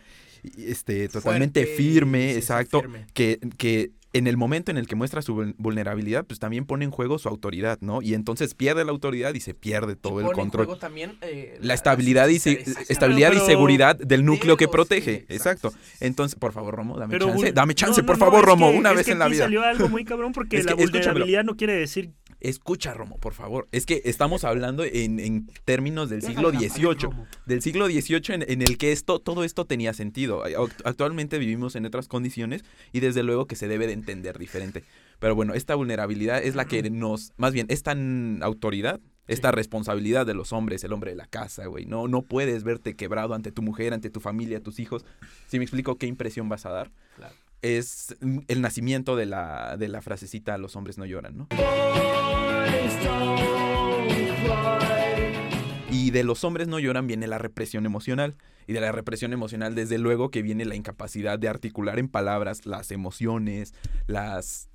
[0.57, 3.05] este, totalmente Fuerte, firme, sí, exacto, firme.
[3.13, 6.83] Que, que en el momento en el que muestra su vul- vulnerabilidad, pues también pone
[6.85, 8.01] en juego su autoridad, ¿no?
[8.01, 10.65] Y entonces pierde la autoridad y se pierde todo Y el pone en control.
[10.65, 15.25] juego también, eh, La estabilidad y, se- estabilidad y seguridad del núcleo que protege.
[15.27, 15.71] sí, Exacto.
[15.99, 17.51] Entonces, por favor, Romo, dame Pero chance.
[17.51, 19.43] Dame chance, no, por no, favor, Romo, que- una es vez que en la vida.
[19.43, 23.33] salió algo muy cabrón porque Es la que, vulnerabilidad no quiere decir Escucha, Romo, por
[23.33, 23.67] favor.
[23.71, 27.09] Es que estamos hablando en, en términos del siglo XVIII.
[27.45, 30.43] Del siglo XVIII en, en el que esto, todo esto tenía sentido.
[30.45, 34.83] Act- Actualmente vivimos en otras condiciones y desde luego que se debe de entender diferente.
[35.19, 37.93] Pero bueno, esta vulnerabilidad es la que nos, más bien, esta
[38.41, 41.85] autoridad, esta responsabilidad de los hombres, el hombre de la casa, güey.
[41.85, 45.05] No, no puedes verte quebrado ante tu mujer, ante tu familia, tus hijos.
[45.47, 47.35] Si me explico qué impresión vas a dar, Claro.
[47.61, 48.15] Es
[48.47, 51.47] el nacimiento de la, de la frasecita los hombres no lloran, ¿no?
[55.91, 58.35] Y de los hombres no lloran viene la represión emocional.
[58.67, 62.67] Y de la represión emocional, desde luego, que viene la incapacidad de articular en palabras
[62.67, 63.73] las emociones,
[64.05, 64.69] las,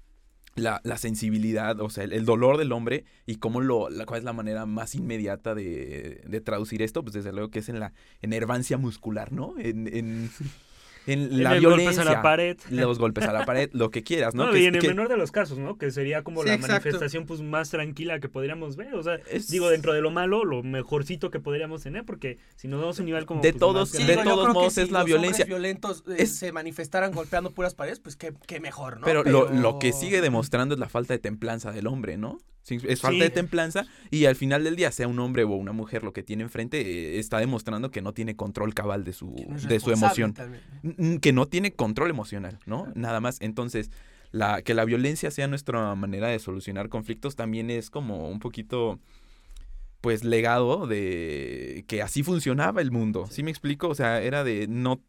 [0.56, 4.24] la, sensibilidad, o sea, el, el dolor del hombre y cómo lo, la, cuál es
[4.24, 7.92] la manera más inmediata de, de traducir esto, pues desde luego que es en la
[8.20, 9.54] enervancia muscular, ¿no?
[9.58, 10.30] En, en,
[11.06, 11.86] en la los violencia.
[11.90, 12.56] golpes a la pared.
[12.70, 14.46] Los golpes a la pared, lo que quieras, ¿no?
[14.46, 15.76] No, Que- y en el que- menor de los casos, ¿no?
[15.78, 16.72] Que sería como Sí, la exacto.
[16.74, 18.94] manifestación pues más tranquila que podríamos ver.
[18.94, 22.68] O sea, Es- digo, dentro de lo malo, lo mejorcito que podríamos tener, porque si
[22.68, 23.40] nos damos un nivel como...
[23.42, 25.44] De pues, todos- Sí, de todos modos si es la los violencia.
[25.44, 29.04] violentos eh, Es- se manifestaran golpeando puras paredes, pues qué, qué mejor, ¿no?
[29.06, 32.38] Pero, Lo, lo que sigue demostrando es la falta de templanza del hombre, ¿no?
[32.66, 33.20] Es falta Sí.
[33.20, 36.22] de templanza y al final del día, sea un hombre o una mujer, lo que
[36.22, 39.90] tiene enfrente eh, está demostrando que no tiene control cabal de su, no de su
[39.90, 40.32] emoción.
[40.32, 40.62] también.
[41.20, 42.88] Que no tiene control emocional, ¿no?
[42.94, 43.40] Nada más.
[43.40, 43.90] Entonces,
[44.30, 48.98] la, que la violencia sea nuestra manera de solucionar conflictos también es como un poquito,
[50.00, 53.26] pues, legado de que así funcionaba el mundo.
[53.30, 53.88] ¿Sí me explico?
[53.88, 55.00] O sea, era de no...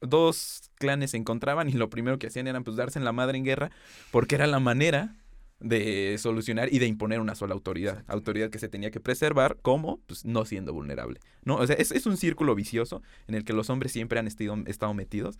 [0.00, 3.38] Dos clanes se encontraban y lo primero que hacían era pues darse en la madre
[3.38, 3.70] en guerra
[4.10, 5.16] porque era la manera
[5.64, 8.04] de solucionar y de imponer una sola autoridad.
[8.06, 11.20] Autoridad que se tenía que preservar como pues, no siendo vulnerable.
[11.44, 11.56] ¿no?
[11.56, 14.62] O sea, es, es un círculo vicioso en el que los hombres siempre han estido-
[14.66, 15.38] estado metidos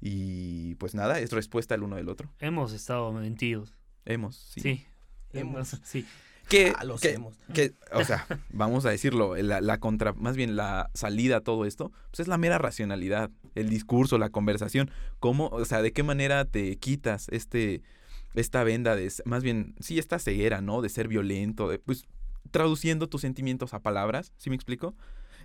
[0.00, 2.30] y pues nada, es respuesta el uno del otro.
[2.40, 3.74] Hemos estado mentidos.
[4.04, 4.60] Hemos, sí.
[4.60, 4.86] Sí.
[5.32, 5.72] Hemos.
[5.72, 6.06] Hemos, sí.
[6.48, 7.34] Que, Ah, los que- hemos.
[7.54, 11.64] que, o sea, vamos a decirlo, la, la contra, más bien la salida a todo
[11.64, 16.02] esto, pues es la mera racionalidad, el discurso, la conversación, cómo, o sea, de qué
[16.02, 17.80] manera te quitas este,
[18.34, 20.82] esta venda de, más bien, sí, esta ceguera, ¿no?
[20.82, 22.06] De ser violento, de, pues,
[22.50, 24.94] traduciendo tus sentimientos a palabras, ¿sí me explico?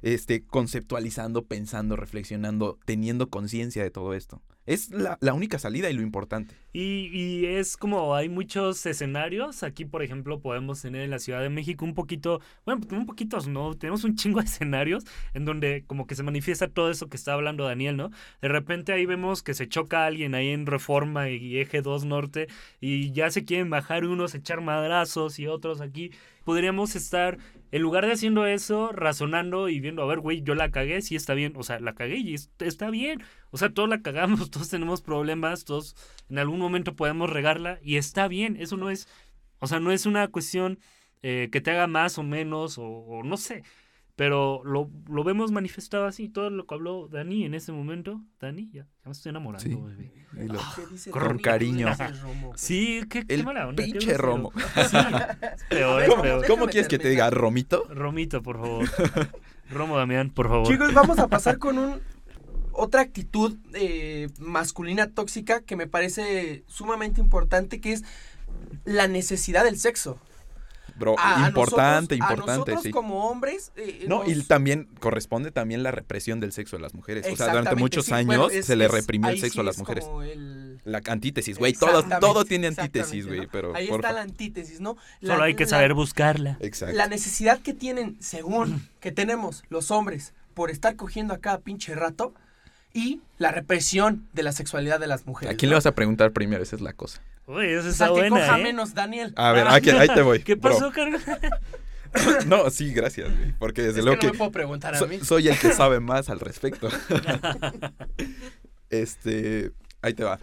[0.01, 4.41] Este, conceptualizando, pensando, reflexionando, teniendo conciencia de todo esto.
[4.65, 6.53] Es la, la única salida y lo importante.
[6.73, 9.63] Y, y es como hay muchos escenarios.
[9.63, 13.47] Aquí, por ejemplo, podemos tener en la Ciudad de México un poquito, bueno, un poquitos
[13.47, 17.17] no, tenemos un chingo de escenarios en donde como que se manifiesta todo eso que
[17.17, 18.11] está hablando Daniel, ¿no?
[18.43, 22.47] De repente ahí vemos que se choca alguien ahí en Reforma y Eje 2 Norte
[22.79, 26.11] y ya se quieren bajar unos, echar madrazos y otros aquí.
[26.45, 27.37] Podríamos estar,
[27.71, 31.15] en lugar de haciendo eso, razonando y viendo, a ver, güey, yo la cagué, sí
[31.15, 33.21] está bien, o sea, la cagué y es- está bien.
[33.51, 35.95] O sea, todos la cagamos, todos tenemos problemas, todos
[36.29, 39.07] en algún momento podemos regarla y está bien, eso no es,
[39.59, 40.79] o sea, no es una cuestión
[41.21, 43.63] eh, que te haga más o menos o, o no sé,
[44.15, 48.69] pero lo, lo vemos manifestado así, todo lo que habló Dani en ese momento, Dani,
[48.71, 49.75] ya, ya me estoy enamorando, Sí.
[49.75, 50.13] bebé.
[50.47, 51.87] Lo- Ah, ¿qué dice con cariño.
[52.21, 52.53] Romo?
[52.55, 53.83] Sí, qué, qué El mala onda.
[53.83, 54.15] pinche.
[54.17, 54.51] Romo.
[54.53, 54.97] Sí,
[55.69, 56.47] peor, ¿Cómo, peor.
[56.47, 57.85] cómo quieres que te diga, Romito?
[57.89, 58.85] Romito, por favor.
[59.71, 60.67] Romo Damián, por favor.
[60.67, 62.01] Chicos, vamos a pasar con un
[62.71, 68.03] otra actitud eh, masculina tóxica que me parece sumamente importante, que es
[68.85, 70.17] la necesidad del sexo.
[70.97, 72.91] Bro, A- a importante, a importante, nosotros sí.
[72.91, 73.71] como hombres.
[73.77, 77.25] eh, No, y también corresponde también la represión del sexo de las mujeres.
[77.31, 78.13] O sea, durante muchos sí.
[78.13, 80.03] años Bueno, es- se le es- reprimió el sexo sí a las es mujeres.
[80.05, 81.73] como el- La antítesis, güey.
[81.73, 83.41] Todo, todo tiene antítesis, güey.
[83.41, 83.47] ¿no?
[83.51, 84.07] Pero, Ahí porfa.
[84.09, 84.97] está la antítesis, ¿no?
[85.21, 86.57] Solo hay que la- saber buscarla.
[86.61, 86.95] Exacto.
[86.95, 91.95] La necesidad que tienen, según que tenemos los hombres, por estar cogiendo a cada pinche
[91.95, 92.33] rato
[92.93, 95.53] y la represión de la sexualidad de las mujeres.
[95.53, 95.73] ¿A quién ¿no?
[95.73, 96.63] le vas a preguntar primero?
[96.63, 97.21] Esa es la cosa.
[97.47, 98.63] Uy, esa O sea, está que coja ¿eh?
[98.63, 99.33] menos, Daniel.
[99.35, 100.39] A ver, aquí- ahí te voy.
[100.43, 101.21] ¿Qué pasó, carnal?
[102.47, 103.51] No, sí, gracias, güey.
[103.59, 105.19] Porque desde es luego que no que, me puedo preguntar a so- mí.
[105.19, 106.89] soy el que sabe más al respecto.
[108.89, 110.39] este, ahí te va.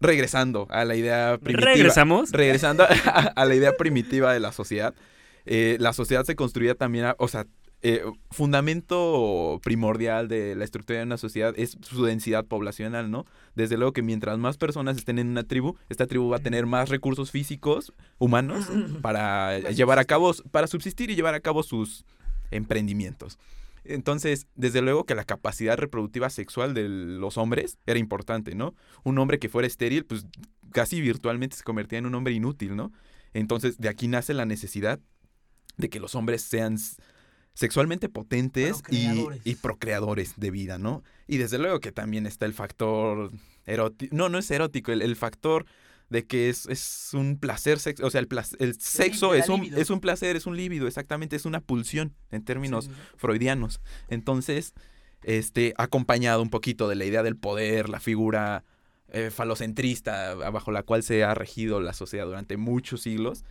[0.00, 1.72] Regresando a la idea primitiva.
[1.72, 2.30] Regresamos.
[2.32, 2.86] Regresando a,
[3.34, 4.94] a la idea primitiva de la sociedad.
[5.46, 7.46] eh, la sociedad se construía también, a- o sea,
[7.80, 13.24] eh, fundamento primordial de la estructura de una sociedad es su densidad poblacional, ¿no?
[13.54, 16.66] Desde luego que mientras más personas estén en una tribu, esta tribu va a tener
[16.66, 18.66] más recursos físicos, humanos,
[19.00, 22.04] para llevar a cabo, para subsistir y llevar a cabo sus
[22.50, 23.38] emprendimientos.
[23.88, 28.74] Entonces, desde luego que la capacidad reproductiva sexual de los hombres era importante, ¿no?
[29.04, 30.26] Un hombre que fuera estéril, pues
[30.72, 32.92] casi virtualmente se convertía en un hombre inútil, ¿no?
[33.32, 35.00] Entonces, de aquí nace la necesidad
[35.76, 36.76] de que los hombres sean
[37.54, 39.40] sexualmente potentes y, Procreadores.
[39.44, 41.02] y procreadores de vida, ¿no?
[41.26, 43.32] Y desde luego que también está el factor
[43.66, 45.66] erótico, no, no es erótico, el, el factor
[46.10, 49.60] de que es, es un placer sexo, o sea, el, plac- el sexo es un,
[49.60, 49.78] libido.
[49.80, 52.90] es un placer, es un líbido, exactamente, es una pulsión en términos sí.
[53.16, 53.80] freudianos.
[54.08, 54.72] Entonces,
[55.22, 58.64] este, acompañado un poquito de la idea del poder, la figura
[59.10, 63.44] eh, falocentrista bajo la cual se ha regido la sociedad durante muchos siglos,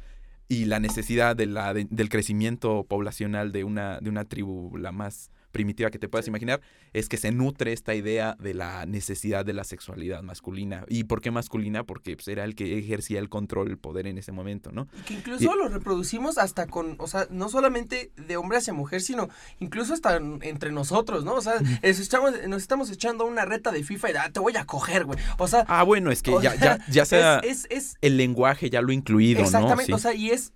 [0.50, 4.91] y la necesidad de la, de- del crecimiento poblacional de una, de una tribu la
[4.93, 6.62] más primitiva que te puedas imaginar,
[6.94, 10.86] es que se nutre esta idea de la necesidad de la sexualidad masculina.
[10.88, 11.84] ¿Y por qué masculina?
[11.84, 14.88] Porque pues, era el que ejercía el control, el poder en ese momento, ¿no?
[15.00, 19.02] Y que incluso lo reproducimos hasta con, o sea, no solamente de hombre hacia mujer,
[19.02, 19.30] sino
[19.60, 21.34] incluso hasta en- entre nosotros, ¿no?
[21.34, 24.56] O sea, es- estamos- nos estamos echando una reta de FIFA y ah, te voy
[24.58, 25.18] a coger, güey.
[25.38, 28.18] O sea, Ah, bueno, es que ya, sea, ya, ya sea es, es, es el
[28.18, 29.96] lenguaje ya lo incluido, exactamente, ¿no?
[29.98, 30.54] o sea, y es,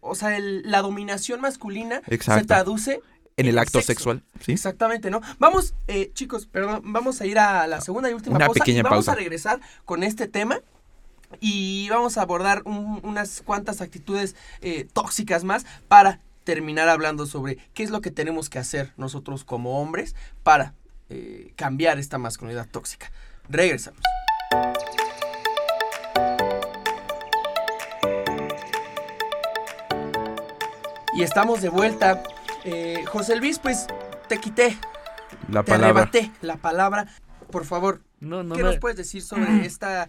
[0.00, 3.00] o sea, el- la dominación masculina se traduce
[3.36, 3.86] en el el acto sexo.
[3.92, 4.52] sexual, ¿sí?
[4.52, 5.20] Exactamente, ¿no?
[5.38, 8.60] Vamos, eh, chicos, perdón, vamos a ir a la segunda y última Una pausa.
[8.60, 9.12] pequeña y vamos pausa.
[9.12, 10.60] a regresar con este tema.
[11.40, 17.56] Y vamos a abordar un- unas cuantas actitudes eh, tóxicas más para terminar hablando sobre
[17.72, 20.74] qué es lo que tenemos que hacer nosotros como hombres para
[21.08, 23.10] eh, cambiar esta masculinidad tóxica.
[23.48, 24.00] Regresamos.
[31.14, 32.22] Y estamos de vuelta.
[32.64, 33.86] Eh, José Luis, pues
[34.28, 34.76] te quité,
[35.50, 36.02] La te palabra.
[36.02, 37.06] arrebaté la palabra.
[37.50, 38.70] Por favor, No, no ¿qué me...
[38.70, 40.08] nos puedes decir sobre esta,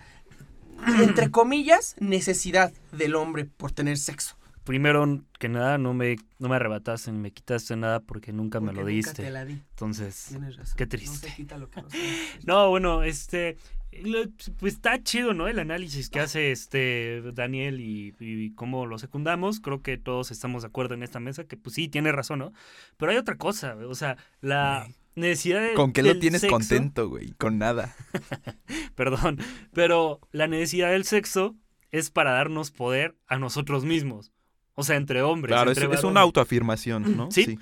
[0.99, 4.35] entre comillas, necesidad del hombre por tener sexo?
[4.63, 8.81] Primero que nada, no me, no me arrebataste, me quitaste nada porque nunca me lo
[8.81, 9.23] nunca diste.
[9.23, 9.53] te la di.
[9.71, 10.75] Entonces, Tienes razón.
[10.77, 11.29] Qué No triste.
[11.29, 11.87] se quita lo que no.
[12.45, 13.57] No, bueno, este,
[14.59, 15.47] pues está chido, ¿no?
[15.47, 19.59] El análisis que hace este Daniel y, y cómo lo secundamos.
[19.59, 22.53] Creo que todos estamos de acuerdo en esta mesa que pues sí, tiene razón, ¿no?
[22.97, 25.73] Pero hay otra cosa, o sea, la necesidad de...
[25.73, 27.31] ¿Con qué lo tienes sexo- contento, güey?
[27.33, 27.95] Con nada.
[28.95, 29.39] Perdón,
[29.73, 31.55] pero la necesidad del sexo
[31.91, 34.31] es para darnos poder a nosotros mismos.
[34.75, 35.53] O sea, entre hombres.
[35.53, 37.29] Claro, es, entre es una autoafirmación, ¿no?
[37.31, 37.59] Sí.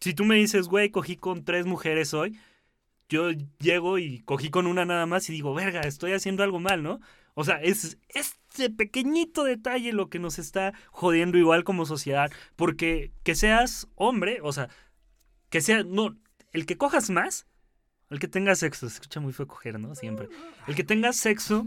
[0.00, 2.38] Si tú me dices, güey, cogí con tres mujeres hoy,
[3.12, 6.82] yo llego y cogí con una nada más y digo, verga, estoy haciendo algo mal,
[6.82, 7.00] ¿no?
[7.34, 12.30] O sea, es este pequeñito detalle lo que nos está jodiendo igual como sociedad.
[12.56, 14.68] Porque que seas hombre, o sea,
[15.50, 16.16] que sea, no,
[16.52, 17.46] el que cojas más,
[18.10, 19.94] el que tenga sexo, se escucha muy feo coger, ¿no?
[19.94, 20.28] Siempre.
[20.66, 21.66] El que tenga sexo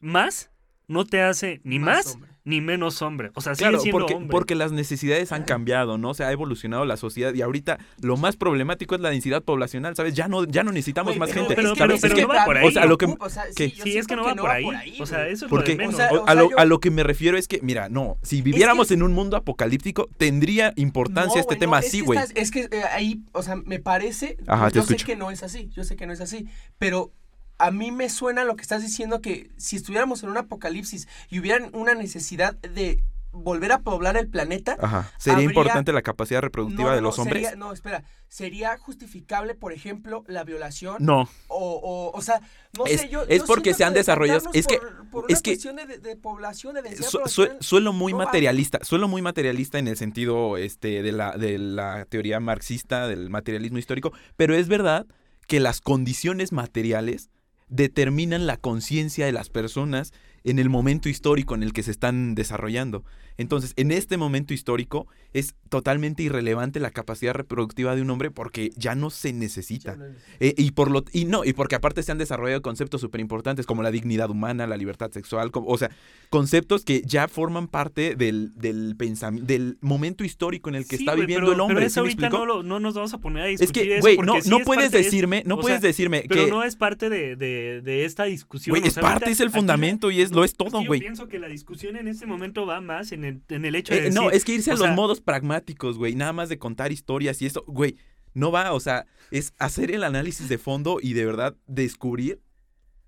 [0.00, 0.50] más,
[0.88, 2.30] no te hace ni más, hombre.
[2.44, 3.30] ni menos hombre.
[3.34, 4.30] O sea, sigue Claro, siendo porque, hombre.
[4.30, 6.10] porque las necesidades han cambiado, ¿no?
[6.10, 9.94] O sea, ha evolucionado la sociedad y ahorita lo más problemático es la densidad poblacional,
[9.96, 10.14] ¿sabes?
[10.14, 11.54] Ya no, ya no necesitamos Güey, más pero- gente.
[11.56, 12.66] pero- es que- pero- pero Es no que- va por ahí.
[12.66, 14.98] O sea, lo que, O sea, sí, Sí, es siento que no va por ahí.
[15.00, 15.94] O sea, eso es Porque- lo de menos.
[15.94, 18.16] O sea, o- a, lo, yo- a lo que me refiero es que, mira, no,
[18.22, 21.98] si viviéramos en un mundo apocalíptico, tendría importancia No, este güey, tema no, es así,
[21.98, 22.18] que güey.
[22.18, 24.38] estás- Es que eh, ahí, o sea, me parece.
[24.46, 26.46] Ajá, yo sé que no es así, yo sé que no es así.
[26.78, 27.12] Pero
[27.58, 31.40] a mí me suena lo que estás diciendo que si estuviéramos en un apocalipsis y
[31.40, 34.76] hubiera una necesidad de volver a poblar el planeta.
[34.80, 35.12] Ajá.
[35.18, 37.42] ¿Sería habría- importante la capacidad reproductiva no, de no, los hombres?
[37.44, 38.02] sería- no, espera.
[38.26, 40.96] ¿Sería justificable, por ejemplo, la violación?
[41.00, 41.28] No.
[41.48, 42.40] O, o, o sea,
[42.76, 43.24] no Es- sé, yo.
[43.28, 46.16] es yo porque se han desarrollado- es que- por- por es una que- cuestión de,
[46.16, 48.24] población, de Su- suelo muy no va.
[48.24, 53.28] materialista, suelo muy materialista en el sentido este, de, la, de la teoría marxista, del
[53.30, 55.06] materialismo histórico, pero es verdad
[55.46, 57.30] que las condiciones materiales
[57.68, 60.12] determinan la conciencia de las personas
[60.44, 63.04] en el momento histórico en el que se están desarrollando.
[63.38, 68.70] Entonces, en este momento histórico es totalmente irrelevante la capacidad reproductiva de un hombre porque
[68.76, 69.96] ya no se necesita.
[70.40, 73.64] Eh, y por lo y no, y porque aparte se han desarrollado conceptos súper importantes
[73.64, 75.90] como la dignidad humana, la libertad sexual, como- o sea,
[76.30, 81.02] conceptos que ya forman parte del, del pensamiento, del momento histórico en el que Sí,
[81.04, 81.76] está güey, viviendo pero- el hombre.
[81.76, 83.84] Pero ¿sí eso me ahorita no, lo- no nos vamos a poner a Es discutir
[83.84, 86.46] que, eso güey, no, sí no es puedes decirme, no o puedes sea, decirme Pero
[86.46, 88.72] que, no es parte de, de- de esta discusión.
[88.72, 90.80] güey, o es sea, parte, ahorita es el aquí fundamento y es lo es todo,
[90.82, 91.00] Yo güey.
[91.00, 94.00] pienso que la discusión en este momento va más en el, en el hecho de
[94.00, 96.58] Eh, decir, no, es que irse a los sea, modos pragmáticos, güey, nada más de
[96.58, 97.96] contar historias y eso, güey,
[98.34, 102.40] no va, o sea, es hacer el análisis de fondo y de verdad descubrir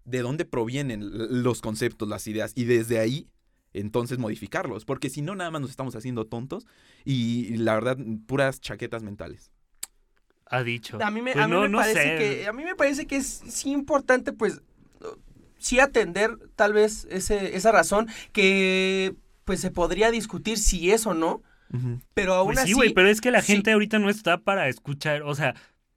[0.04, 3.29] de dónde provienen los conceptos, las ideas y desde ahí
[3.73, 6.66] entonces modificarlos, porque si no nada más nos estamos haciendo tontos
[7.04, 9.52] y la verdad puras chaquetas mentales.
[10.46, 10.98] Ha dicho.
[11.02, 12.16] A mí me, Pues a mí no, me no parece sé.
[12.18, 14.60] que a mí me parece que es sí importante pues
[15.58, 19.14] sí atender tal vez ese, esa razón que
[19.51, 21.42] pues se podría discutir si es o no
[22.15, 22.69] pero aún Pues así...
[22.69, 23.53] sí, güey, pero es que la sí.
[23.55, 25.55] gente ahorita no está para escuchar, o sea,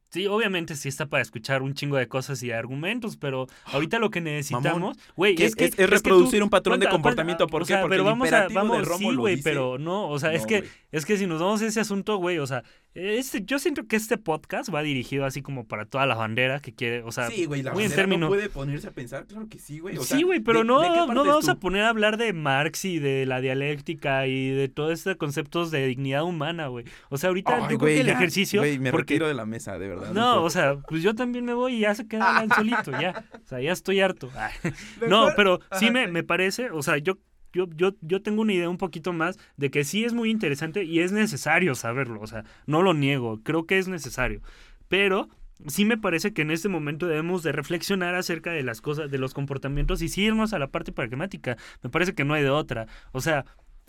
[0.10, 4.10] sí, obviamente sí está para escuchar un chingo de cosas y argumentos, pero ahorita lo
[4.10, 7.66] que necesitamos, güey, es que es- es reproducir tú- un patrón de comportamiento, ¿por o
[7.66, 7.74] qué?
[7.74, 10.18] sea, Porque pero el vamos a, imperativo de vamos, Romo sí, güey, pero no, o
[10.18, 12.64] sea, es que es que si nos vamos a ese asunto, güey, o sea,
[12.96, 16.74] este, yo siento que este podcast va dirigido así como para toda la bandera que
[16.74, 19.26] quiere, o sea, Sí, güey, la muy en bandera términos no puede ponerse a pensar,
[19.26, 19.98] claro que sí, güey.
[19.98, 21.52] o sea, sí, güey, pero ¿de- no, de no vamos tú?
[21.52, 25.72] a poner a hablar de Marx y de la dialéctica y de todos estos conceptos
[25.72, 26.86] de dignidad humana, güey.
[27.10, 28.62] O sea, ahorita Ay, yo creo güey, que el ya, ejercicio...
[28.62, 30.12] Güey, me porque- retiro de la mesa, de verdad.
[30.14, 33.26] No, o sea, pues yo también me voy y ya se quedan solito, ya.
[33.44, 34.30] O sea, ya estoy harto.
[35.08, 36.12] No, pero sí me, sí.
[36.12, 37.18] me parece, o sea, yo,
[37.54, 40.84] yo, yo, yo tengo una idea un poquito más de que sí es muy interesante
[40.84, 44.42] y es necesario saberlo, o sea, no lo niego, creo que es necesario.
[44.88, 45.30] Pero
[45.68, 49.18] sí me parece que en este momento debemos de reflexionar acerca de las cosas, de
[49.18, 51.58] los comportamientos y sí irnos a la parte pragmática.
[51.82, 52.88] Me parece que no hay de otra.
[53.12, 53.46] O sea,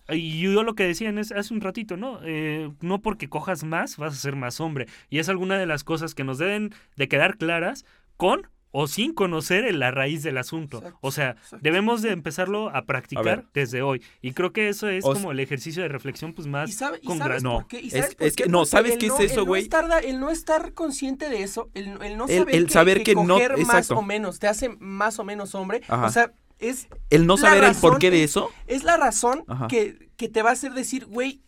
[0.09, 2.21] y yo lo que decían es hace un ratito, ¿no?
[2.25, 4.87] Eh, no porque cojas más vas a ser más hombre.
[5.09, 7.85] Y es alguna de las cosas que nos deben de quedar claras
[8.17, 10.79] con o sin conocer la raíz del asunto.
[10.79, 11.59] Exacto, o sea, exacto.
[11.63, 14.03] debemos de empezarlo a practicar desde hoy.
[14.21, 16.99] Y creo que eso es O como el ejercicio de reflexión pues más ¿Y, sabe-
[17.01, 17.81] y con sabes gra- no, por qué?
[17.81, 18.49] ¿Y es- sabes por es que- qué?
[18.51, 19.69] no, ¿sabes el qué es no- eso, el no güey?
[20.05, 23.15] El no estar consciente de eso, el, el no El- saber, el que, saber que
[23.15, 23.97] no- coger más exacto.
[23.99, 26.07] o menos te hace más o menos hombre, Ajá.
[26.07, 28.51] o sea, es, El no la saber el razón porqué de es- eso.
[28.67, 29.69] es la razón Ajá.
[29.69, 31.41] que, que te va a hacer decir, güey,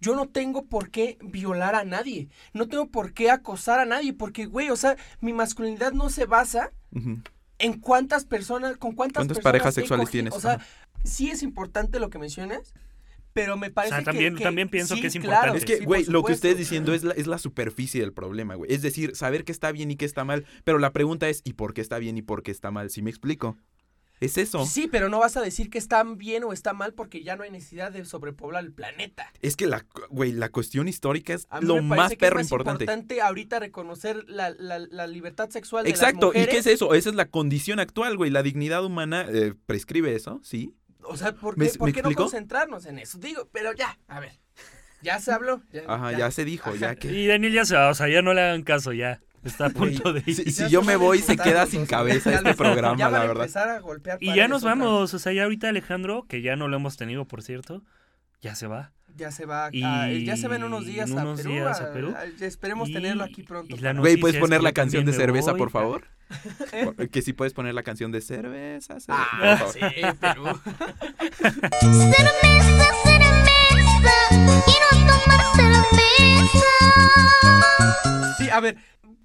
[0.00, 4.12] yo no tengo por qué violar a nadie, no tengo por qué acosar a nadie,
[4.12, 6.72] porque, güey, o sea, mi masculinidad no se basa
[7.58, 10.34] en cuántas personas, con cuántas, ¿Cuántas personas parejas sexuales tienes?
[10.34, 10.66] O sea, Ajá.
[11.04, 12.74] sí es importante lo que mencionas,
[13.32, 15.58] pero me parece que- también- que, también pienso sí, que es claro, importante.
[15.58, 18.54] Es que, sí, güey, lo que ustedes diciendo es la, es la superficie del problema,
[18.54, 18.72] güey.
[18.72, 20.46] Es decir, saber qué está bien y qué está mal.
[20.64, 22.88] Pero la pregunta es, ¿y por qué está bien y por qué está mal?
[22.90, 23.58] ¿Sí me explico?
[24.20, 24.64] Es eso.
[24.64, 27.42] Sí, pero no vas a decir que está bien o está mal porque ya no
[27.42, 29.30] hay necesidad de sobrepoblar el planeta.
[29.42, 32.40] Es que la, güey, la cuestión histórica es A mí lo me más que perro
[32.40, 33.20] es más importante.
[33.20, 36.54] ahorita reconocer la, la- la libertad sexual de Exacto, las ¿y mujeres.
[36.54, 36.94] qué es eso?
[36.94, 38.30] Esa es la condición actual, güey.
[38.30, 40.74] La dignidad humana eh, prescribe eso, ¿sí?
[41.02, 42.22] O sea, ¿por ¿Me- qué, por me qué no explico?
[42.22, 43.18] concentrarnos en eso?
[43.18, 44.32] Digo, pero ya, a ver.
[45.02, 45.62] Ya se habló.
[45.72, 47.12] Ya, Ajá, ya, se dijo, ya que...
[47.12, 49.20] Y Daniel ya se va, o sea, ya no le hagan caso, ya.
[49.46, 50.52] Está a punto de ir.
[50.52, 53.26] si, yo me a voy, se queda sin cabeza este programa, ya van la a
[53.28, 53.44] verdad.
[53.44, 56.68] empezar a golpear Y ya nos vamos, o sea, ya ahorita Alejandro, que ya no
[56.68, 57.82] lo hemos tenido, por cierto,
[58.40, 58.92] ya se va.
[59.16, 61.80] Ya se va, a- Y ya se ven unos días, en a, unos Perú, días
[61.80, 62.14] a a- Perú.
[62.14, 63.74] a- esperemos Y- tenerlo aquí pronto.
[63.96, 65.58] Güey, ¿puedes es poner la canción de cerveza, voy.
[65.58, 66.04] por favor?
[67.12, 69.72] Que si puedes poner la canción de cerveza, cerveza, Ah, por favor.
[69.72, 70.44] sí, Perú.
[71.80, 74.12] Cerveza, cerveza,
[74.66, 76.66] quiero tomar cerveza.
[78.38, 78.76] Sí, a ver,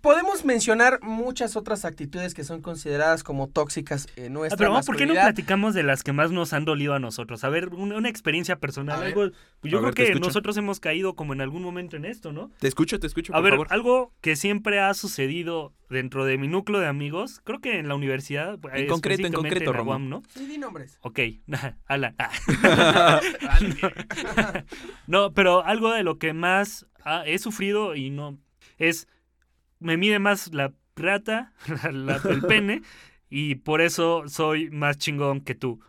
[0.01, 4.85] podemos mencionar muchas otras actitudes que son consideradas como tóxicas en nuestra Ah, pero vamos,
[4.85, 7.43] ¿por qué no platicamos de las que más nos han dolido a nosotros?
[7.43, 8.99] A ver, una, una experiencia personal.
[8.99, 9.07] Ver.
[9.09, 10.27] algo, yo A creo ver, que escucho.
[10.27, 12.51] nosotros hemos caído como en algún momento en esto, ¿no?
[12.59, 13.67] Te escucho, te escucho, A por ver, favor.
[13.69, 17.95] algo que siempre ha sucedido dentro de mi núcleo de amigos, creo que en la
[17.95, 18.57] universidad.
[18.73, 19.91] En concreto, en concreto, la Romo.
[19.91, 20.23] UAM, ¿no?
[20.33, 20.97] Sí, di nombres.
[21.01, 21.19] Ok,
[21.85, 22.15] Alan.
[22.17, 22.31] Ah.
[25.07, 28.37] No, pero algo de lo que más ah, he sufrido y no
[28.77, 29.07] es
[29.81, 31.51] me mide más la rata,
[31.83, 32.81] la- la- el pene
[33.29, 35.79] y por eso soy más chingón que tú.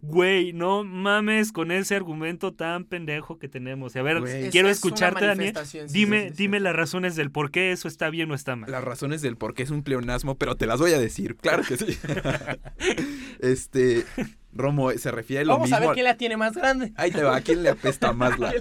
[0.00, 3.96] Güey, no mames con ese argumento tan pendejo que tenemos.
[3.96, 4.44] Y a ver, Güey.
[4.44, 5.52] Es- quiero es escucharte, Daniel.
[5.54, 6.42] manifestación, sí, Dime, sí, sí, sí.
[6.44, 8.70] dime las razones del por qué eso está bien o está mal.
[8.70, 11.64] Las razones del por qué es un pleonasmo, pero te las voy a decir, claro
[11.64, 11.98] que sí.
[13.40, 14.04] este,
[14.52, 15.76] Romo, se refiere a lo Vamos mismo.
[15.76, 16.92] a ver quién la tiene más grande.
[16.96, 18.52] Ahí te va, ¿a quién le apesta más la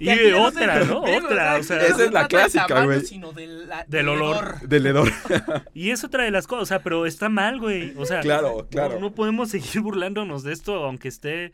[0.00, 1.00] Y otra, ¿no?
[1.00, 3.00] Otra, o sea, Esa es la clásica, güey.
[3.04, 4.60] sino del, la- Del olor.
[4.60, 5.10] del hedor?
[5.74, 7.92] Y es otra de las cosas, o sea, pero está mal, güey.
[7.96, 8.94] O sea, Claro, claro.
[8.94, 11.52] No, no podemos seguir burlándonos de esto, aunque esté.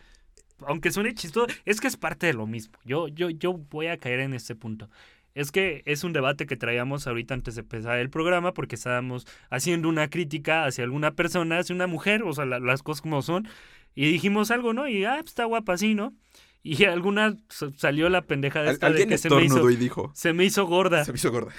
[0.66, 1.46] Aunque suene chistoso.
[1.64, 2.78] Es que es parte de lo mismo.
[2.84, 4.88] Yo, yo, yo voy a caer en este punto.
[5.34, 9.26] Es que es un debate que traíamos ahorita antes de empezar el programa, porque estábamos
[9.50, 13.22] haciendo una crítica hacia alguna persona, hacia una mujer, o sea, la- las cosas como
[13.22, 13.48] son.
[13.94, 14.86] Y dijimos algo, ¿no?
[14.88, 16.12] Y ah, pues, está guapa así, ¿no?
[16.62, 20.12] Y alguna s- salió la pendeja de esta de que se me hizo, y dijo,
[20.14, 21.04] se me hizo gorda.
[21.04, 21.52] se me hizo gorda.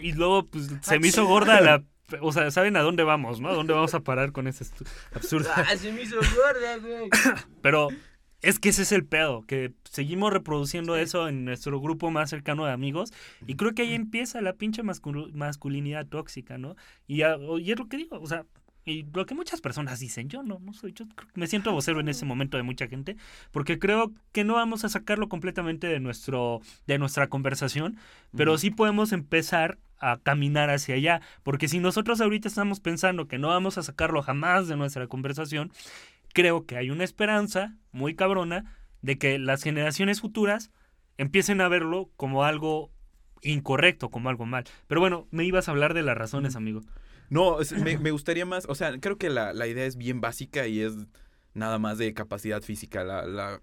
[0.00, 1.82] Y luego, pues, se me hizo gorda la.
[2.20, 3.48] O sea, saben a dónde vamos, ¿no?
[3.48, 4.64] ¿A dónde vamos a parar con ese
[5.12, 5.48] absurdo?
[5.56, 7.08] Ah, se me hizo gorda, güey.
[7.62, 7.88] Pero
[8.42, 12.64] es que ese es el pedo, que seguimos reproduciendo eso en nuestro grupo más cercano
[12.64, 13.12] de amigos.
[13.48, 16.76] Y creo que ahí empieza la pinche mascul- masculinidad tóxica, ¿no?
[17.08, 18.44] Y, a- y es lo que digo, o sea.
[18.88, 22.08] Y lo que muchas personas dicen, yo no, no soy, yo me siento vocero en
[22.08, 23.16] ese momento de mucha gente,
[23.50, 27.98] porque creo que no vamos a sacarlo completamente de nuestro, de nuestra conversación,
[28.36, 33.38] pero sí podemos empezar a caminar hacia allá, porque si nosotros ahorita estamos pensando que
[33.38, 35.72] no vamos a sacarlo jamás de nuestra conversación,
[36.32, 40.70] creo que hay una esperanza muy cabrona de que las generaciones futuras
[41.18, 42.92] empiecen a verlo como algo
[43.42, 44.62] incorrecto, como algo mal.
[44.86, 46.82] Pero bueno, me ibas a hablar de las razones, amigo.
[47.30, 50.20] No, es- me, me gustaría más, o sea, creo que la, la idea es bien
[50.20, 50.94] básica y es
[51.54, 53.02] nada más de capacidad física.
[53.04, 53.60] La, la-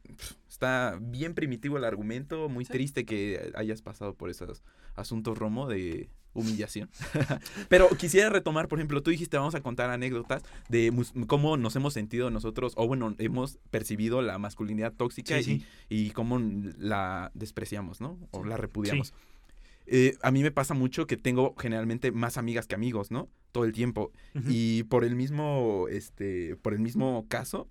[0.49, 4.63] está bien primitivo el argumento, muy triste que hayas pasado por esos
[4.95, 6.89] asuntos, Romo, de humillación.
[7.69, 10.91] Pero quisiera retomar, por ejemplo, tú dijiste, vamos a contar anécdotas de
[11.27, 15.65] cómo nos hemos sentido nosotros, o bueno, hemos percibido la masculinidad tóxica Sí, sí.
[15.89, 16.39] Y, y cómo
[16.79, 18.17] la despreciamos, ¿no?
[18.31, 19.13] O la repudiamos.
[19.85, 23.29] Eh, a mí me pasa mucho que tengo generalmente más amigas que amigos, ¿no?
[23.51, 24.11] Todo el tiempo.
[24.47, 27.69] Y por el mismo, este, por el mismo caso,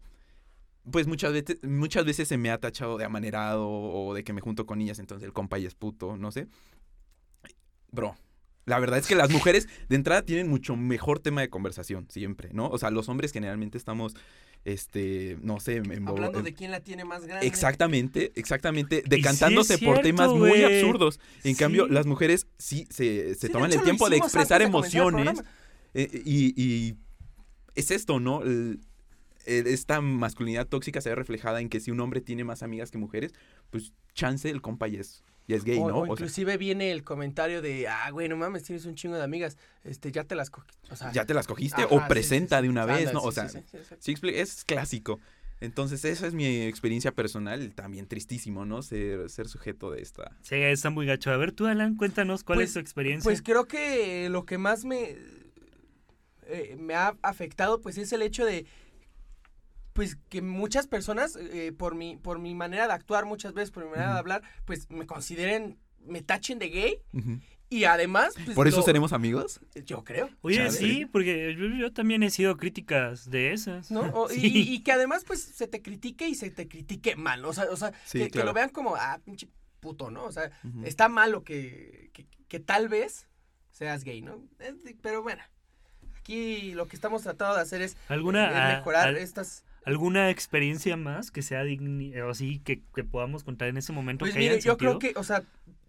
[0.91, 4.41] pues muchas veces, muchas veces se me ha tachado de amanerado o de que me
[4.41, 6.49] junto con niñas, entonces el compa ya es puto, no sé.
[7.91, 8.17] Bro,
[8.65, 12.51] la verdad es que las mujeres de entrada tienen mucho mejor tema de conversación, siempre,
[12.53, 12.69] ¿no?
[12.69, 14.15] O sea, los hombres generalmente estamos,
[14.65, 17.47] este, no sé, en, Hablando en- de quién la tiene más grande.
[17.47, 21.19] Exactamente, exactamente, sí decantándose por temas muy absurdos.
[21.45, 21.59] En Sí.
[21.59, 25.43] cambio, las mujeres sí se, se Sí, toman hecho, el tiempo de expresar de emociones.
[25.95, 26.95] eh, y, y
[27.75, 28.43] es esto, ¿no?
[28.43, 28.81] El-
[29.45, 32.91] el- esta masculinidad tóxica se ve reflejada en que si un hombre tiene más amigas
[32.93, 33.33] que mujeres,
[33.71, 35.97] pues chance el compa ya es, ya es gay, o, ¿no?
[35.97, 39.17] o O sea, inclusive viene el comentario de, ah, güey, no mames, tienes un chingo
[39.17, 40.69] de amigas, este, ya te las cogí.
[40.91, 42.63] O sea, ya te las cogiste ajá, o sí, presenta sí, sí.
[42.65, 43.21] de una vez, Ándale, ¿no?
[43.21, 43.59] sí, O sí, sea, sí,
[44.01, 45.21] sí, sí, es clásico.
[45.61, 48.83] Entonces, esa es mi experiencia personal, también tristísimo, ¿no?
[48.83, 50.37] Ser, ser sujeto de esta.
[50.43, 51.31] Sí, está muy gacho.
[51.31, 53.23] A ver, tú, Alan, cuéntanos cuál Pues- es tu experiencia.
[53.29, 55.17] Pues creo que lo que más me,
[56.49, 58.67] eh, me ha afectado, pues es el hecho de,
[59.93, 63.85] pues que muchas personas, eh, por, mi, por mi manera de actuar muchas veces, por
[63.85, 67.03] mi manera de hablar, pues me consideren, me tachen de gay
[67.69, 68.35] y además...
[68.45, 69.61] Pues, ¿Por eso lo- seremos amigos?
[69.87, 70.29] Yo creo.
[70.43, 70.71] Oye, Chale.
[70.71, 73.91] sí, porque yo, yo también he sido críticas de esas.
[73.91, 74.01] ¿no?
[74.15, 74.47] O- y- Sí.
[74.55, 77.65] y, y que además, pues, se te critique y se te critique mal, o sea,
[77.71, 79.49] o sea Sí, que, lo vean como, ah, pinche
[79.81, 80.25] puto, ¿no?
[80.25, 80.51] O sea,
[80.85, 83.27] está malo que, que, que tal vez
[83.71, 84.43] seas gay, ¿no?
[84.61, 85.43] Eh, Pero bueno,
[86.19, 89.65] aquí lo que estamos tratando de hacer es, ¿Alguna, es ah, mejorar estas...
[89.85, 94.25] ¿Alguna experiencia más que sea digni o así que, que podamos contar en ese momento
[94.25, 95.43] Pues que mire, yo creo que, o sea,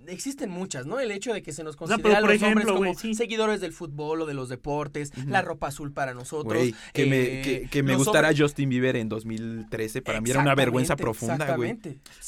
[0.08, 1.00] existen muchas, ¿no?
[1.00, 2.86] El hecho de que se nos sea, considera pero a por los hombres ejemplo, como
[2.94, 3.14] güey, sí.
[3.16, 6.58] seguidores del fútbol o de los deportes, la ropa azul para nosotros.
[6.58, 10.30] Güey, que, me, eh, que, que me gustara hombres- Justin Bieber en 2013, para mí
[10.32, 11.78] era una vergüenza profunda, güey.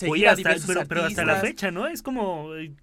[0.07, 1.87] Oye, hasta, pero, pero hasta la fecha, ¿no?
[1.87, 2.73] Es como, eh,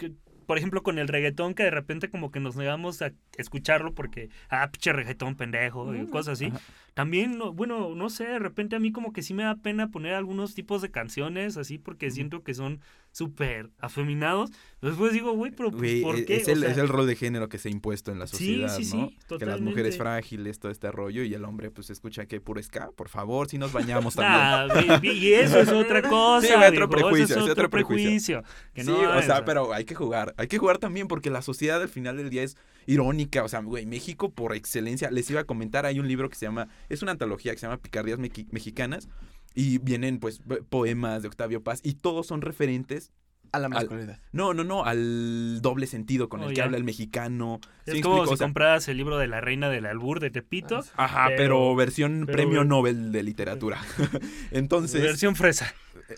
[0.46, 4.28] por ejemplo, con el reggaetón, que de repente como que nos negamos a escucharlo porque,
[4.50, 6.46] ah, pinche reggaetón pendejo y cosas así.
[6.46, 6.60] Ajá.
[6.94, 9.88] También, no- bueno, no sé, de repente a mí como que sí me da pena
[9.88, 12.80] poner algunos tipos de canciones así porque siento que son
[13.12, 14.50] súper afeminados.
[14.80, 16.36] Después digo, güey, pero pues, Güey, ¿por e- qué?
[16.36, 18.36] es, el, sea, es el rol de género que se ha impuesto en la Sí,
[18.36, 18.96] sociedad, sí, sí,
[19.28, 19.38] ¿no?
[19.38, 22.90] Que las mujeres frágiles, todo este rollo, y el hombre pues escucha que puro ska,
[22.90, 24.42] por favor, si nos bañamos también.
[24.90, 26.46] Nah, güey, y eso es otra cosa.
[26.48, 28.42] Sí, otro prejuicio, eso es es otro otro prejuicio.
[28.74, 31.80] sí, o es, sea, pero hay que jugar, hay que jugar también porque la sociedad
[31.80, 32.56] al final del día es
[32.86, 36.34] irónica, o sea, güey, México por excelencia, les iba a comentar, hay un libro que
[36.36, 39.08] se llama, es una antología que se llama Picardías Mexicanas,
[39.54, 43.12] y vienen pues po- poemas de Octavio Paz, y todos son referentes
[43.54, 44.18] A la Al- masculinidad.
[44.32, 47.60] No, no, no, al doble sentido con Oh, el que habla el mexicano.
[47.84, 48.26] ¿Sí Es me como explico?
[48.28, 50.82] si O sea, compraras el libro de la reina del albur de Tepito.
[50.96, 53.78] Ajá, pero, pero- versión pero- premio Nobel de literatura.
[54.52, 55.74] Entonces, versión fresa.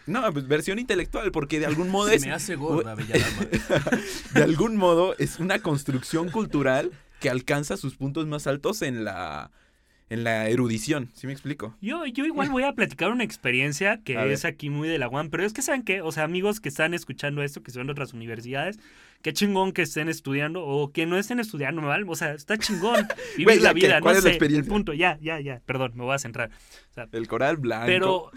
[0.07, 3.49] no, pues versión intelectual, porque de algún modo Se es, me hace gorda, bella dama.
[4.35, 9.51] de algún modo es una construcción cultural que alcanza sus puntos más altos en la
[10.11, 11.75] en la erudición, ¿sí me explico?
[11.81, 14.33] Yo, yo igual voy a platicar una experiencia que A ver.
[14.33, 16.69] es aquí muy de la UAM, pero es que saben qué, o sea, amigos que
[16.69, 18.79] están escuchando esto, que son de otras universidades,
[19.23, 22.05] qué chingón que estén estudiando o que no estén estudiando, ¿mal?
[22.07, 23.07] O sea, está chingón
[23.39, 24.71] vivir la vida, ¿Cuál no es la sé, experiencia?
[24.71, 26.51] punto, ya, ya, ya, perdón, me voy a centrar.
[26.91, 27.87] O sea, El coral blanco.
[27.87, 28.31] pero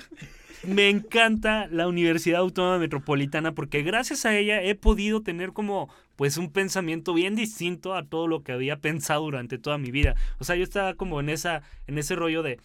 [0.65, 6.37] me encanta la Universidad Autónoma Metropolitana porque gracias a ella he podido tener como pues
[6.37, 10.15] un pensamiento bien distinto a todo lo que había pensado durante toda mi vida.
[10.39, 12.59] O sea, yo estaba como en esa en ese rollo de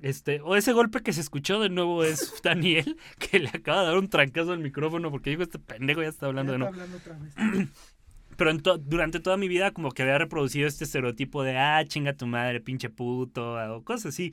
[0.00, 3.86] este, o ese golpe que se escuchó de nuevo es Daniel, que le acaba de
[3.88, 6.76] dar un trancazo al micrófono porque dijo este pendejo ya está hablando de nuevo.
[8.36, 11.84] Pero en to- durante toda mi vida como que había reproducido este estereotipo de, ah,
[11.84, 14.32] chinga tu madre, pinche puto, o cosas así.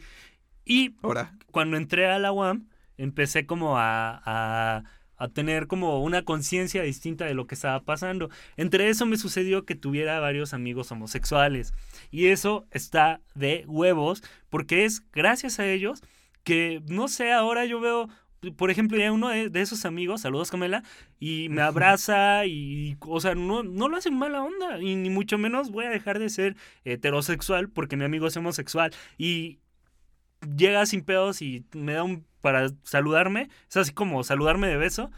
[0.64, 2.68] Y Ahora, cuando entré a la UAM,
[2.98, 4.84] empecé como a, a,
[5.18, 8.30] a tener como una conciencia distinta de lo que estaba pasando.
[8.58, 11.74] Entre eso me sucedió que tuviera varios amigos homosexuales.
[12.12, 16.02] Y eso está de huevos, porque es gracias a ellos
[16.44, 18.10] que, no sé, ahora yo veo...
[18.58, 20.84] Por ejemplo, ya uno de, de esos amigos, saludos Camela,
[21.20, 25.40] y me abraza y, o sea, no, no lo hacen mala onda, y ni mucho
[25.40, 28.94] menos voy a dejar de ser heterosexual porque mi amigo es homosexual.
[29.18, 29.58] Y,
[30.56, 35.10] llega sin pedos y me da un para saludarme, es así como saludarme de beso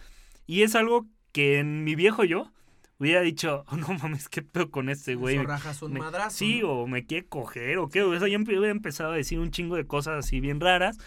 [0.45, 2.53] y es algo que en mi viejo yo
[2.99, 5.37] hubiera dicho, "Oh, no mames, qué pedo con este güey.
[5.43, 6.37] Rajas un Me- madrazo.
[6.37, 6.69] Sí, ¿no?
[6.71, 8.01] o me quiere coger, o qué.
[8.01, 10.97] O sea, yo hubiera empezado a decir un chingo de cosas así bien raras.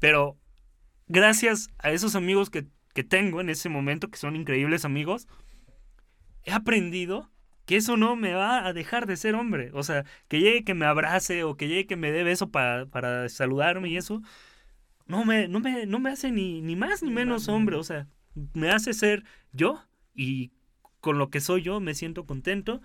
[0.00, 0.36] Pero
[1.06, 5.28] gracias a esos amigos que, que tengo en ese momento, que son increíbles amigos,
[6.44, 7.30] he aprendido
[7.66, 9.70] que eso no me va a dejar de ser hombre.
[9.74, 12.86] O sea, que llegue que me abrace o que llegue que me dé beso para,
[12.86, 14.22] para saludarme y eso,
[15.08, 17.76] no me, no me, no me hace ni, ni más ni menos hombre.
[17.76, 18.06] O sea,
[18.54, 19.82] me hace ser yo
[20.14, 20.52] y
[21.00, 22.80] con lo que soy yo me siento contento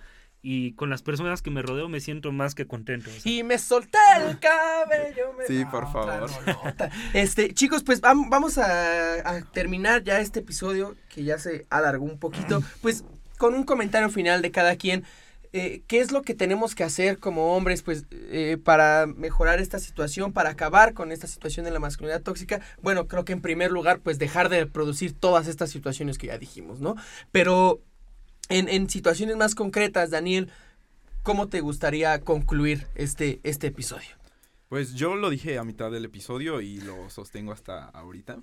[0.45, 3.09] y con las personas que me rodeo me siento más que contento.
[3.09, 3.31] o sea.
[3.31, 5.33] Y me solté el cabello.
[5.37, 6.91] me- Sí, Ah, por otra favor.
[7.13, 12.05] Este, chicos, pues vam- vamos a, a terminar ya este episodio que ya se alargó
[12.05, 12.61] un poquito.
[12.81, 13.05] Pues
[13.37, 15.03] con un comentario final de cada quien.
[15.55, 19.77] Eh, ¿Qué es lo que tenemos que hacer como hombres pues eh, para mejorar esta
[19.77, 22.59] situación, para acabar con esta situación de la masculinidad tóxica?
[22.81, 26.39] Bueno, creo que en primer lugar pues dejar de producir todas estas situaciones que ya
[26.39, 26.95] dijimos, ¿no?
[27.31, 27.79] Pero
[28.49, 30.49] en, en situaciones más concretas, Daniel,
[31.21, 34.09] ¿cómo te gustaría concluir este, este episodio?
[34.69, 38.39] Pues yo lo dije a mitad del episodio y lo sostengo hasta ahorita.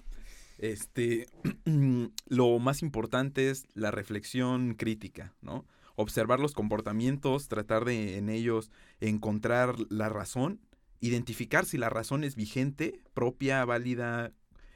[0.58, 1.26] Este,
[2.28, 5.64] lo más importante es la reflexión crítica, ¿no?
[5.97, 8.70] Observar los comportamientos, tratar de en ellos
[9.01, 10.61] encontrar la razón,
[11.01, 14.32] identificar si la razón es vigente, propia, válida,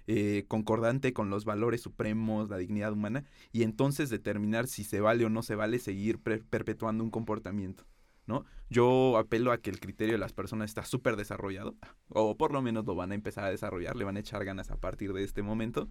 [0.06, 5.24] eh, concordante con los valores supremos, la dignidad humana, y entonces determinar si se vale
[5.24, 7.84] o no se vale seguir perpetuando un comportamiento.
[8.26, 8.44] ¿no?
[8.70, 11.76] Yo apelo a que el criterio de las personas está súper desarrollado,
[12.08, 14.70] o por lo menos lo van a empezar a desarrollar, le van a echar ganas
[14.70, 15.88] a partir de este momento,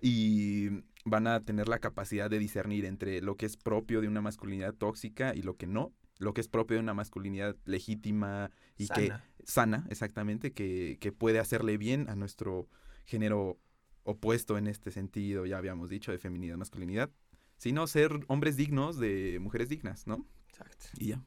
[0.00, 0.68] y
[1.04, 4.74] van a tener la capacidad de discernir entre lo que es propio de una masculinidad
[4.74, 9.08] tóxica y lo que no, lo que es propio de una masculinidad legítima y que
[9.08, 9.24] Sana.
[9.44, 12.68] sana, exactamente, que, que puede hacerle bien a nuestro
[13.04, 13.58] género
[14.04, 17.10] opuesto en este sentido, ya habíamos dicho, de feminidad, masculinidad,
[17.56, 20.26] sino ser hombres dignos de mujeres dignas, ¿no?
[20.48, 20.86] Exacto.
[20.98, 21.22] Y ya.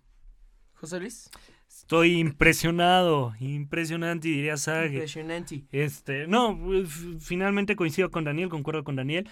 [0.75, 1.29] José Luis.
[1.67, 4.93] Estoy impresionado, impresionante, diría Sage.
[4.93, 5.63] Impresionante.
[5.71, 9.29] Este, no, f- finalmente coincido con Daniel, concuerdo con Daniel.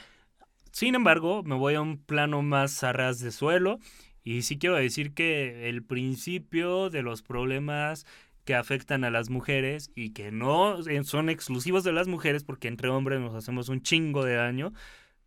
[0.73, 3.77] Sin embargo, me voy a un plano más a ras de suelo
[4.23, 8.07] y sí quiero decir que el principio de los problemas
[8.43, 12.69] que afectan a las mujeres y que no eh, son exclusivos de las mujeres porque
[12.69, 14.73] entre hombres nos hacemos un chingo de daño,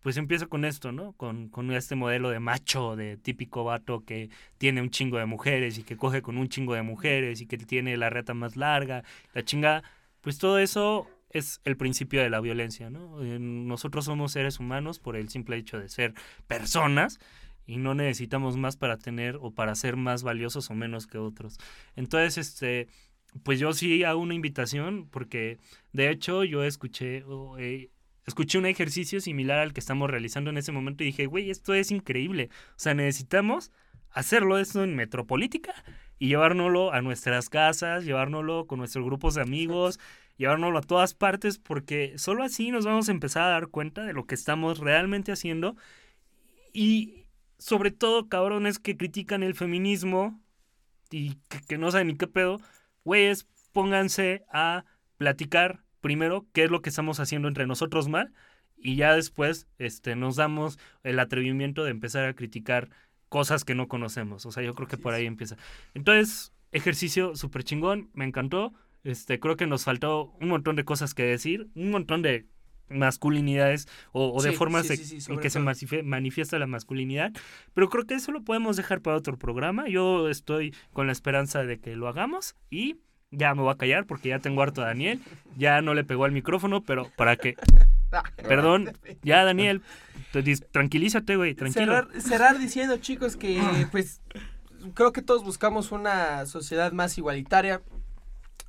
[0.01, 1.13] pues empieza con esto, ¿no?
[1.13, 5.85] Con, este modelo de macho, de típico vato que tiene un chingo de mujeres y
[5.85, 9.45] que coge con un chingo de mujeres y que tiene la reta más larga, la
[9.45, 9.85] chinga,
[10.23, 13.23] pues todo eso es el principio de la violencia, ¿no?
[13.23, 16.15] Eh, Nosotros somos seres humanos por el simple hecho de ser
[16.47, 17.19] personas
[17.67, 21.59] y no necesitamos más para tener o para ser más valiosos o menos que otros.
[21.97, 22.89] Entonces, este,
[23.43, 25.59] pues yo sí hago una invitación porque
[25.93, 27.25] de hecho yo escuché
[27.59, 27.91] eh,
[28.27, 31.75] escuché un ejercicio similar al que estamos realizando en ese momento y dije, güey, esto
[31.75, 32.51] es increíble.
[32.71, 33.71] O sea, necesitamos
[34.11, 35.75] hacerlo esto en Metropolítica
[36.19, 40.01] y llevárnoslo a nuestras casas, llevárnoslo con nuestros grupos de amigos,
[40.37, 44.13] llevárnoslo a todas partes, porque solo así nos vamos a empezar a dar cuenta de
[44.13, 45.77] lo que estamos realmente haciendo.
[46.73, 47.27] Y
[47.59, 50.41] sobre todo, cabrones que critican el feminismo
[51.11, 52.61] y que, que no saben ni qué pedo,
[53.05, 54.85] güeyes, pónganse a
[55.17, 58.33] platicar primero qué es lo que estamos haciendo entre nosotros mal
[58.77, 62.91] y ya después este, nos damos el atrevimiento de empezar a criticar
[63.29, 64.47] cosas que no conocemos.
[64.47, 65.57] O sea, yo creo que por ahí empieza.
[65.95, 68.73] Entonces, ejercicio súper chingón, me encantó.
[69.07, 72.47] Este, creo que nos faltó un montón de cosas que decir, un montón de
[72.89, 76.03] masculinidades o, o de formas sí, sí, en que se todo.
[76.03, 77.33] manifiesta la masculinidad.
[77.73, 79.89] Pero creo que eso lo podemos dejar para otro programa.
[79.89, 82.97] Yo estoy con la esperanza de que lo hagamos y
[83.31, 85.21] ya me voy a callar porque ya tengo harto a Daniel.
[85.57, 87.55] Ya no le pegó al micrófono, pero para que...
[88.37, 88.93] Perdón,
[89.23, 89.83] ya Daniel,
[90.73, 91.93] tranquilízate, güey, tranquilo.
[91.93, 94.21] Cerrar, cerrar diciendo, chicos, que pues
[94.95, 97.83] creo que todos buscamos una sociedad más igualitaria.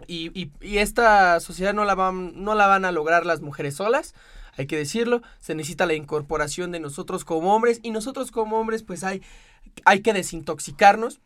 [0.06, 4.14] Y, y- esta sociedad no la, van, no la van a lograr las mujeres solas,
[4.58, 5.22] hay que decirlo.
[5.40, 7.80] Se necesita la incorporación de nosotros como hombres.
[7.84, 9.22] Y nosotros como hombres, pues hay,
[9.86, 11.20] hay que desintoxicarnos.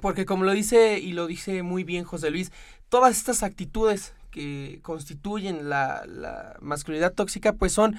[0.00, 2.52] Porque como lo dice y lo dice muy bien José Luis,
[2.88, 7.96] todas estas actitudes que constituyen la, la masculinidad tóxica, pues son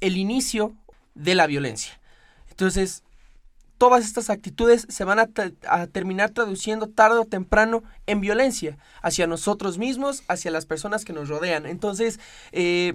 [0.00, 0.74] el inicio
[1.14, 2.00] de la violencia.
[2.50, 3.02] Entonces,
[3.78, 9.78] todas estas actitudes se van a, terminar traduciendo tarde o temprano en violencia hacia nosotros
[9.78, 11.66] mismos, hacia las personas que nos rodean.
[11.66, 12.20] Entonces,
[12.52, 12.94] eh,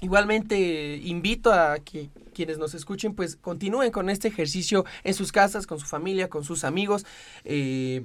[0.00, 5.66] igualmente invito a que quienes nos escuchen, pues continúen con este ejercicio en sus casas,
[5.66, 7.04] con su familia, con sus amigos.
[7.44, 8.04] eh,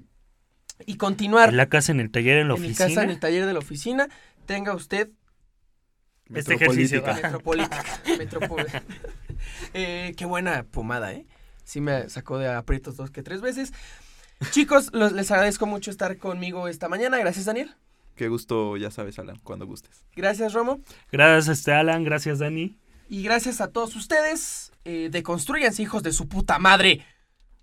[0.88, 2.88] y continuar En la casa, en el taller, en la en oficina.
[2.88, 4.08] casa, en el taller de la oficina,
[4.48, 5.10] tenga usted
[6.34, 7.04] Este ejercicio.
[7.04, 7.84] Metropolítica.
[8.18, 8.66] Metropolítica.
[8.66, 8.82] Metropol-
[9.76, 11.26] Eh, qué buena pomada, ¿eh?
[11.72, 13.72] Sí me sacó de aprietos dos que tres veces.
[14.52, 17.18] Chicos, los- les agradezco mucho estar conmigo esta mañana.
[17.18, 17.74] Gracias, Daniel.
[18.16, 20.04] Qué gusto, ya sabes, Alan, cuando gustes.
[20.14, 20.82] Gracias, Romo.
[21.14, 22.04] Gracias, este Alan.
[22.04, 22.76] Gracias, Dani.
[23.08, 24.74] Y gracias a todos ustedes.
[24.84, 27.06] Eh, deconstruyanse, hijos de su puta madre.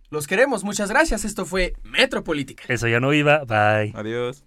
[0.08, 0.64] Los queremos.
[0.64, 1.26] Muchas gracias.
[1.26, 2.64] Esto fue Metropolítica.
[2.68, 3.44] Eso ya no iba.
[3.44, 3.92] Bye.
[3.94, 4.42] Adiós.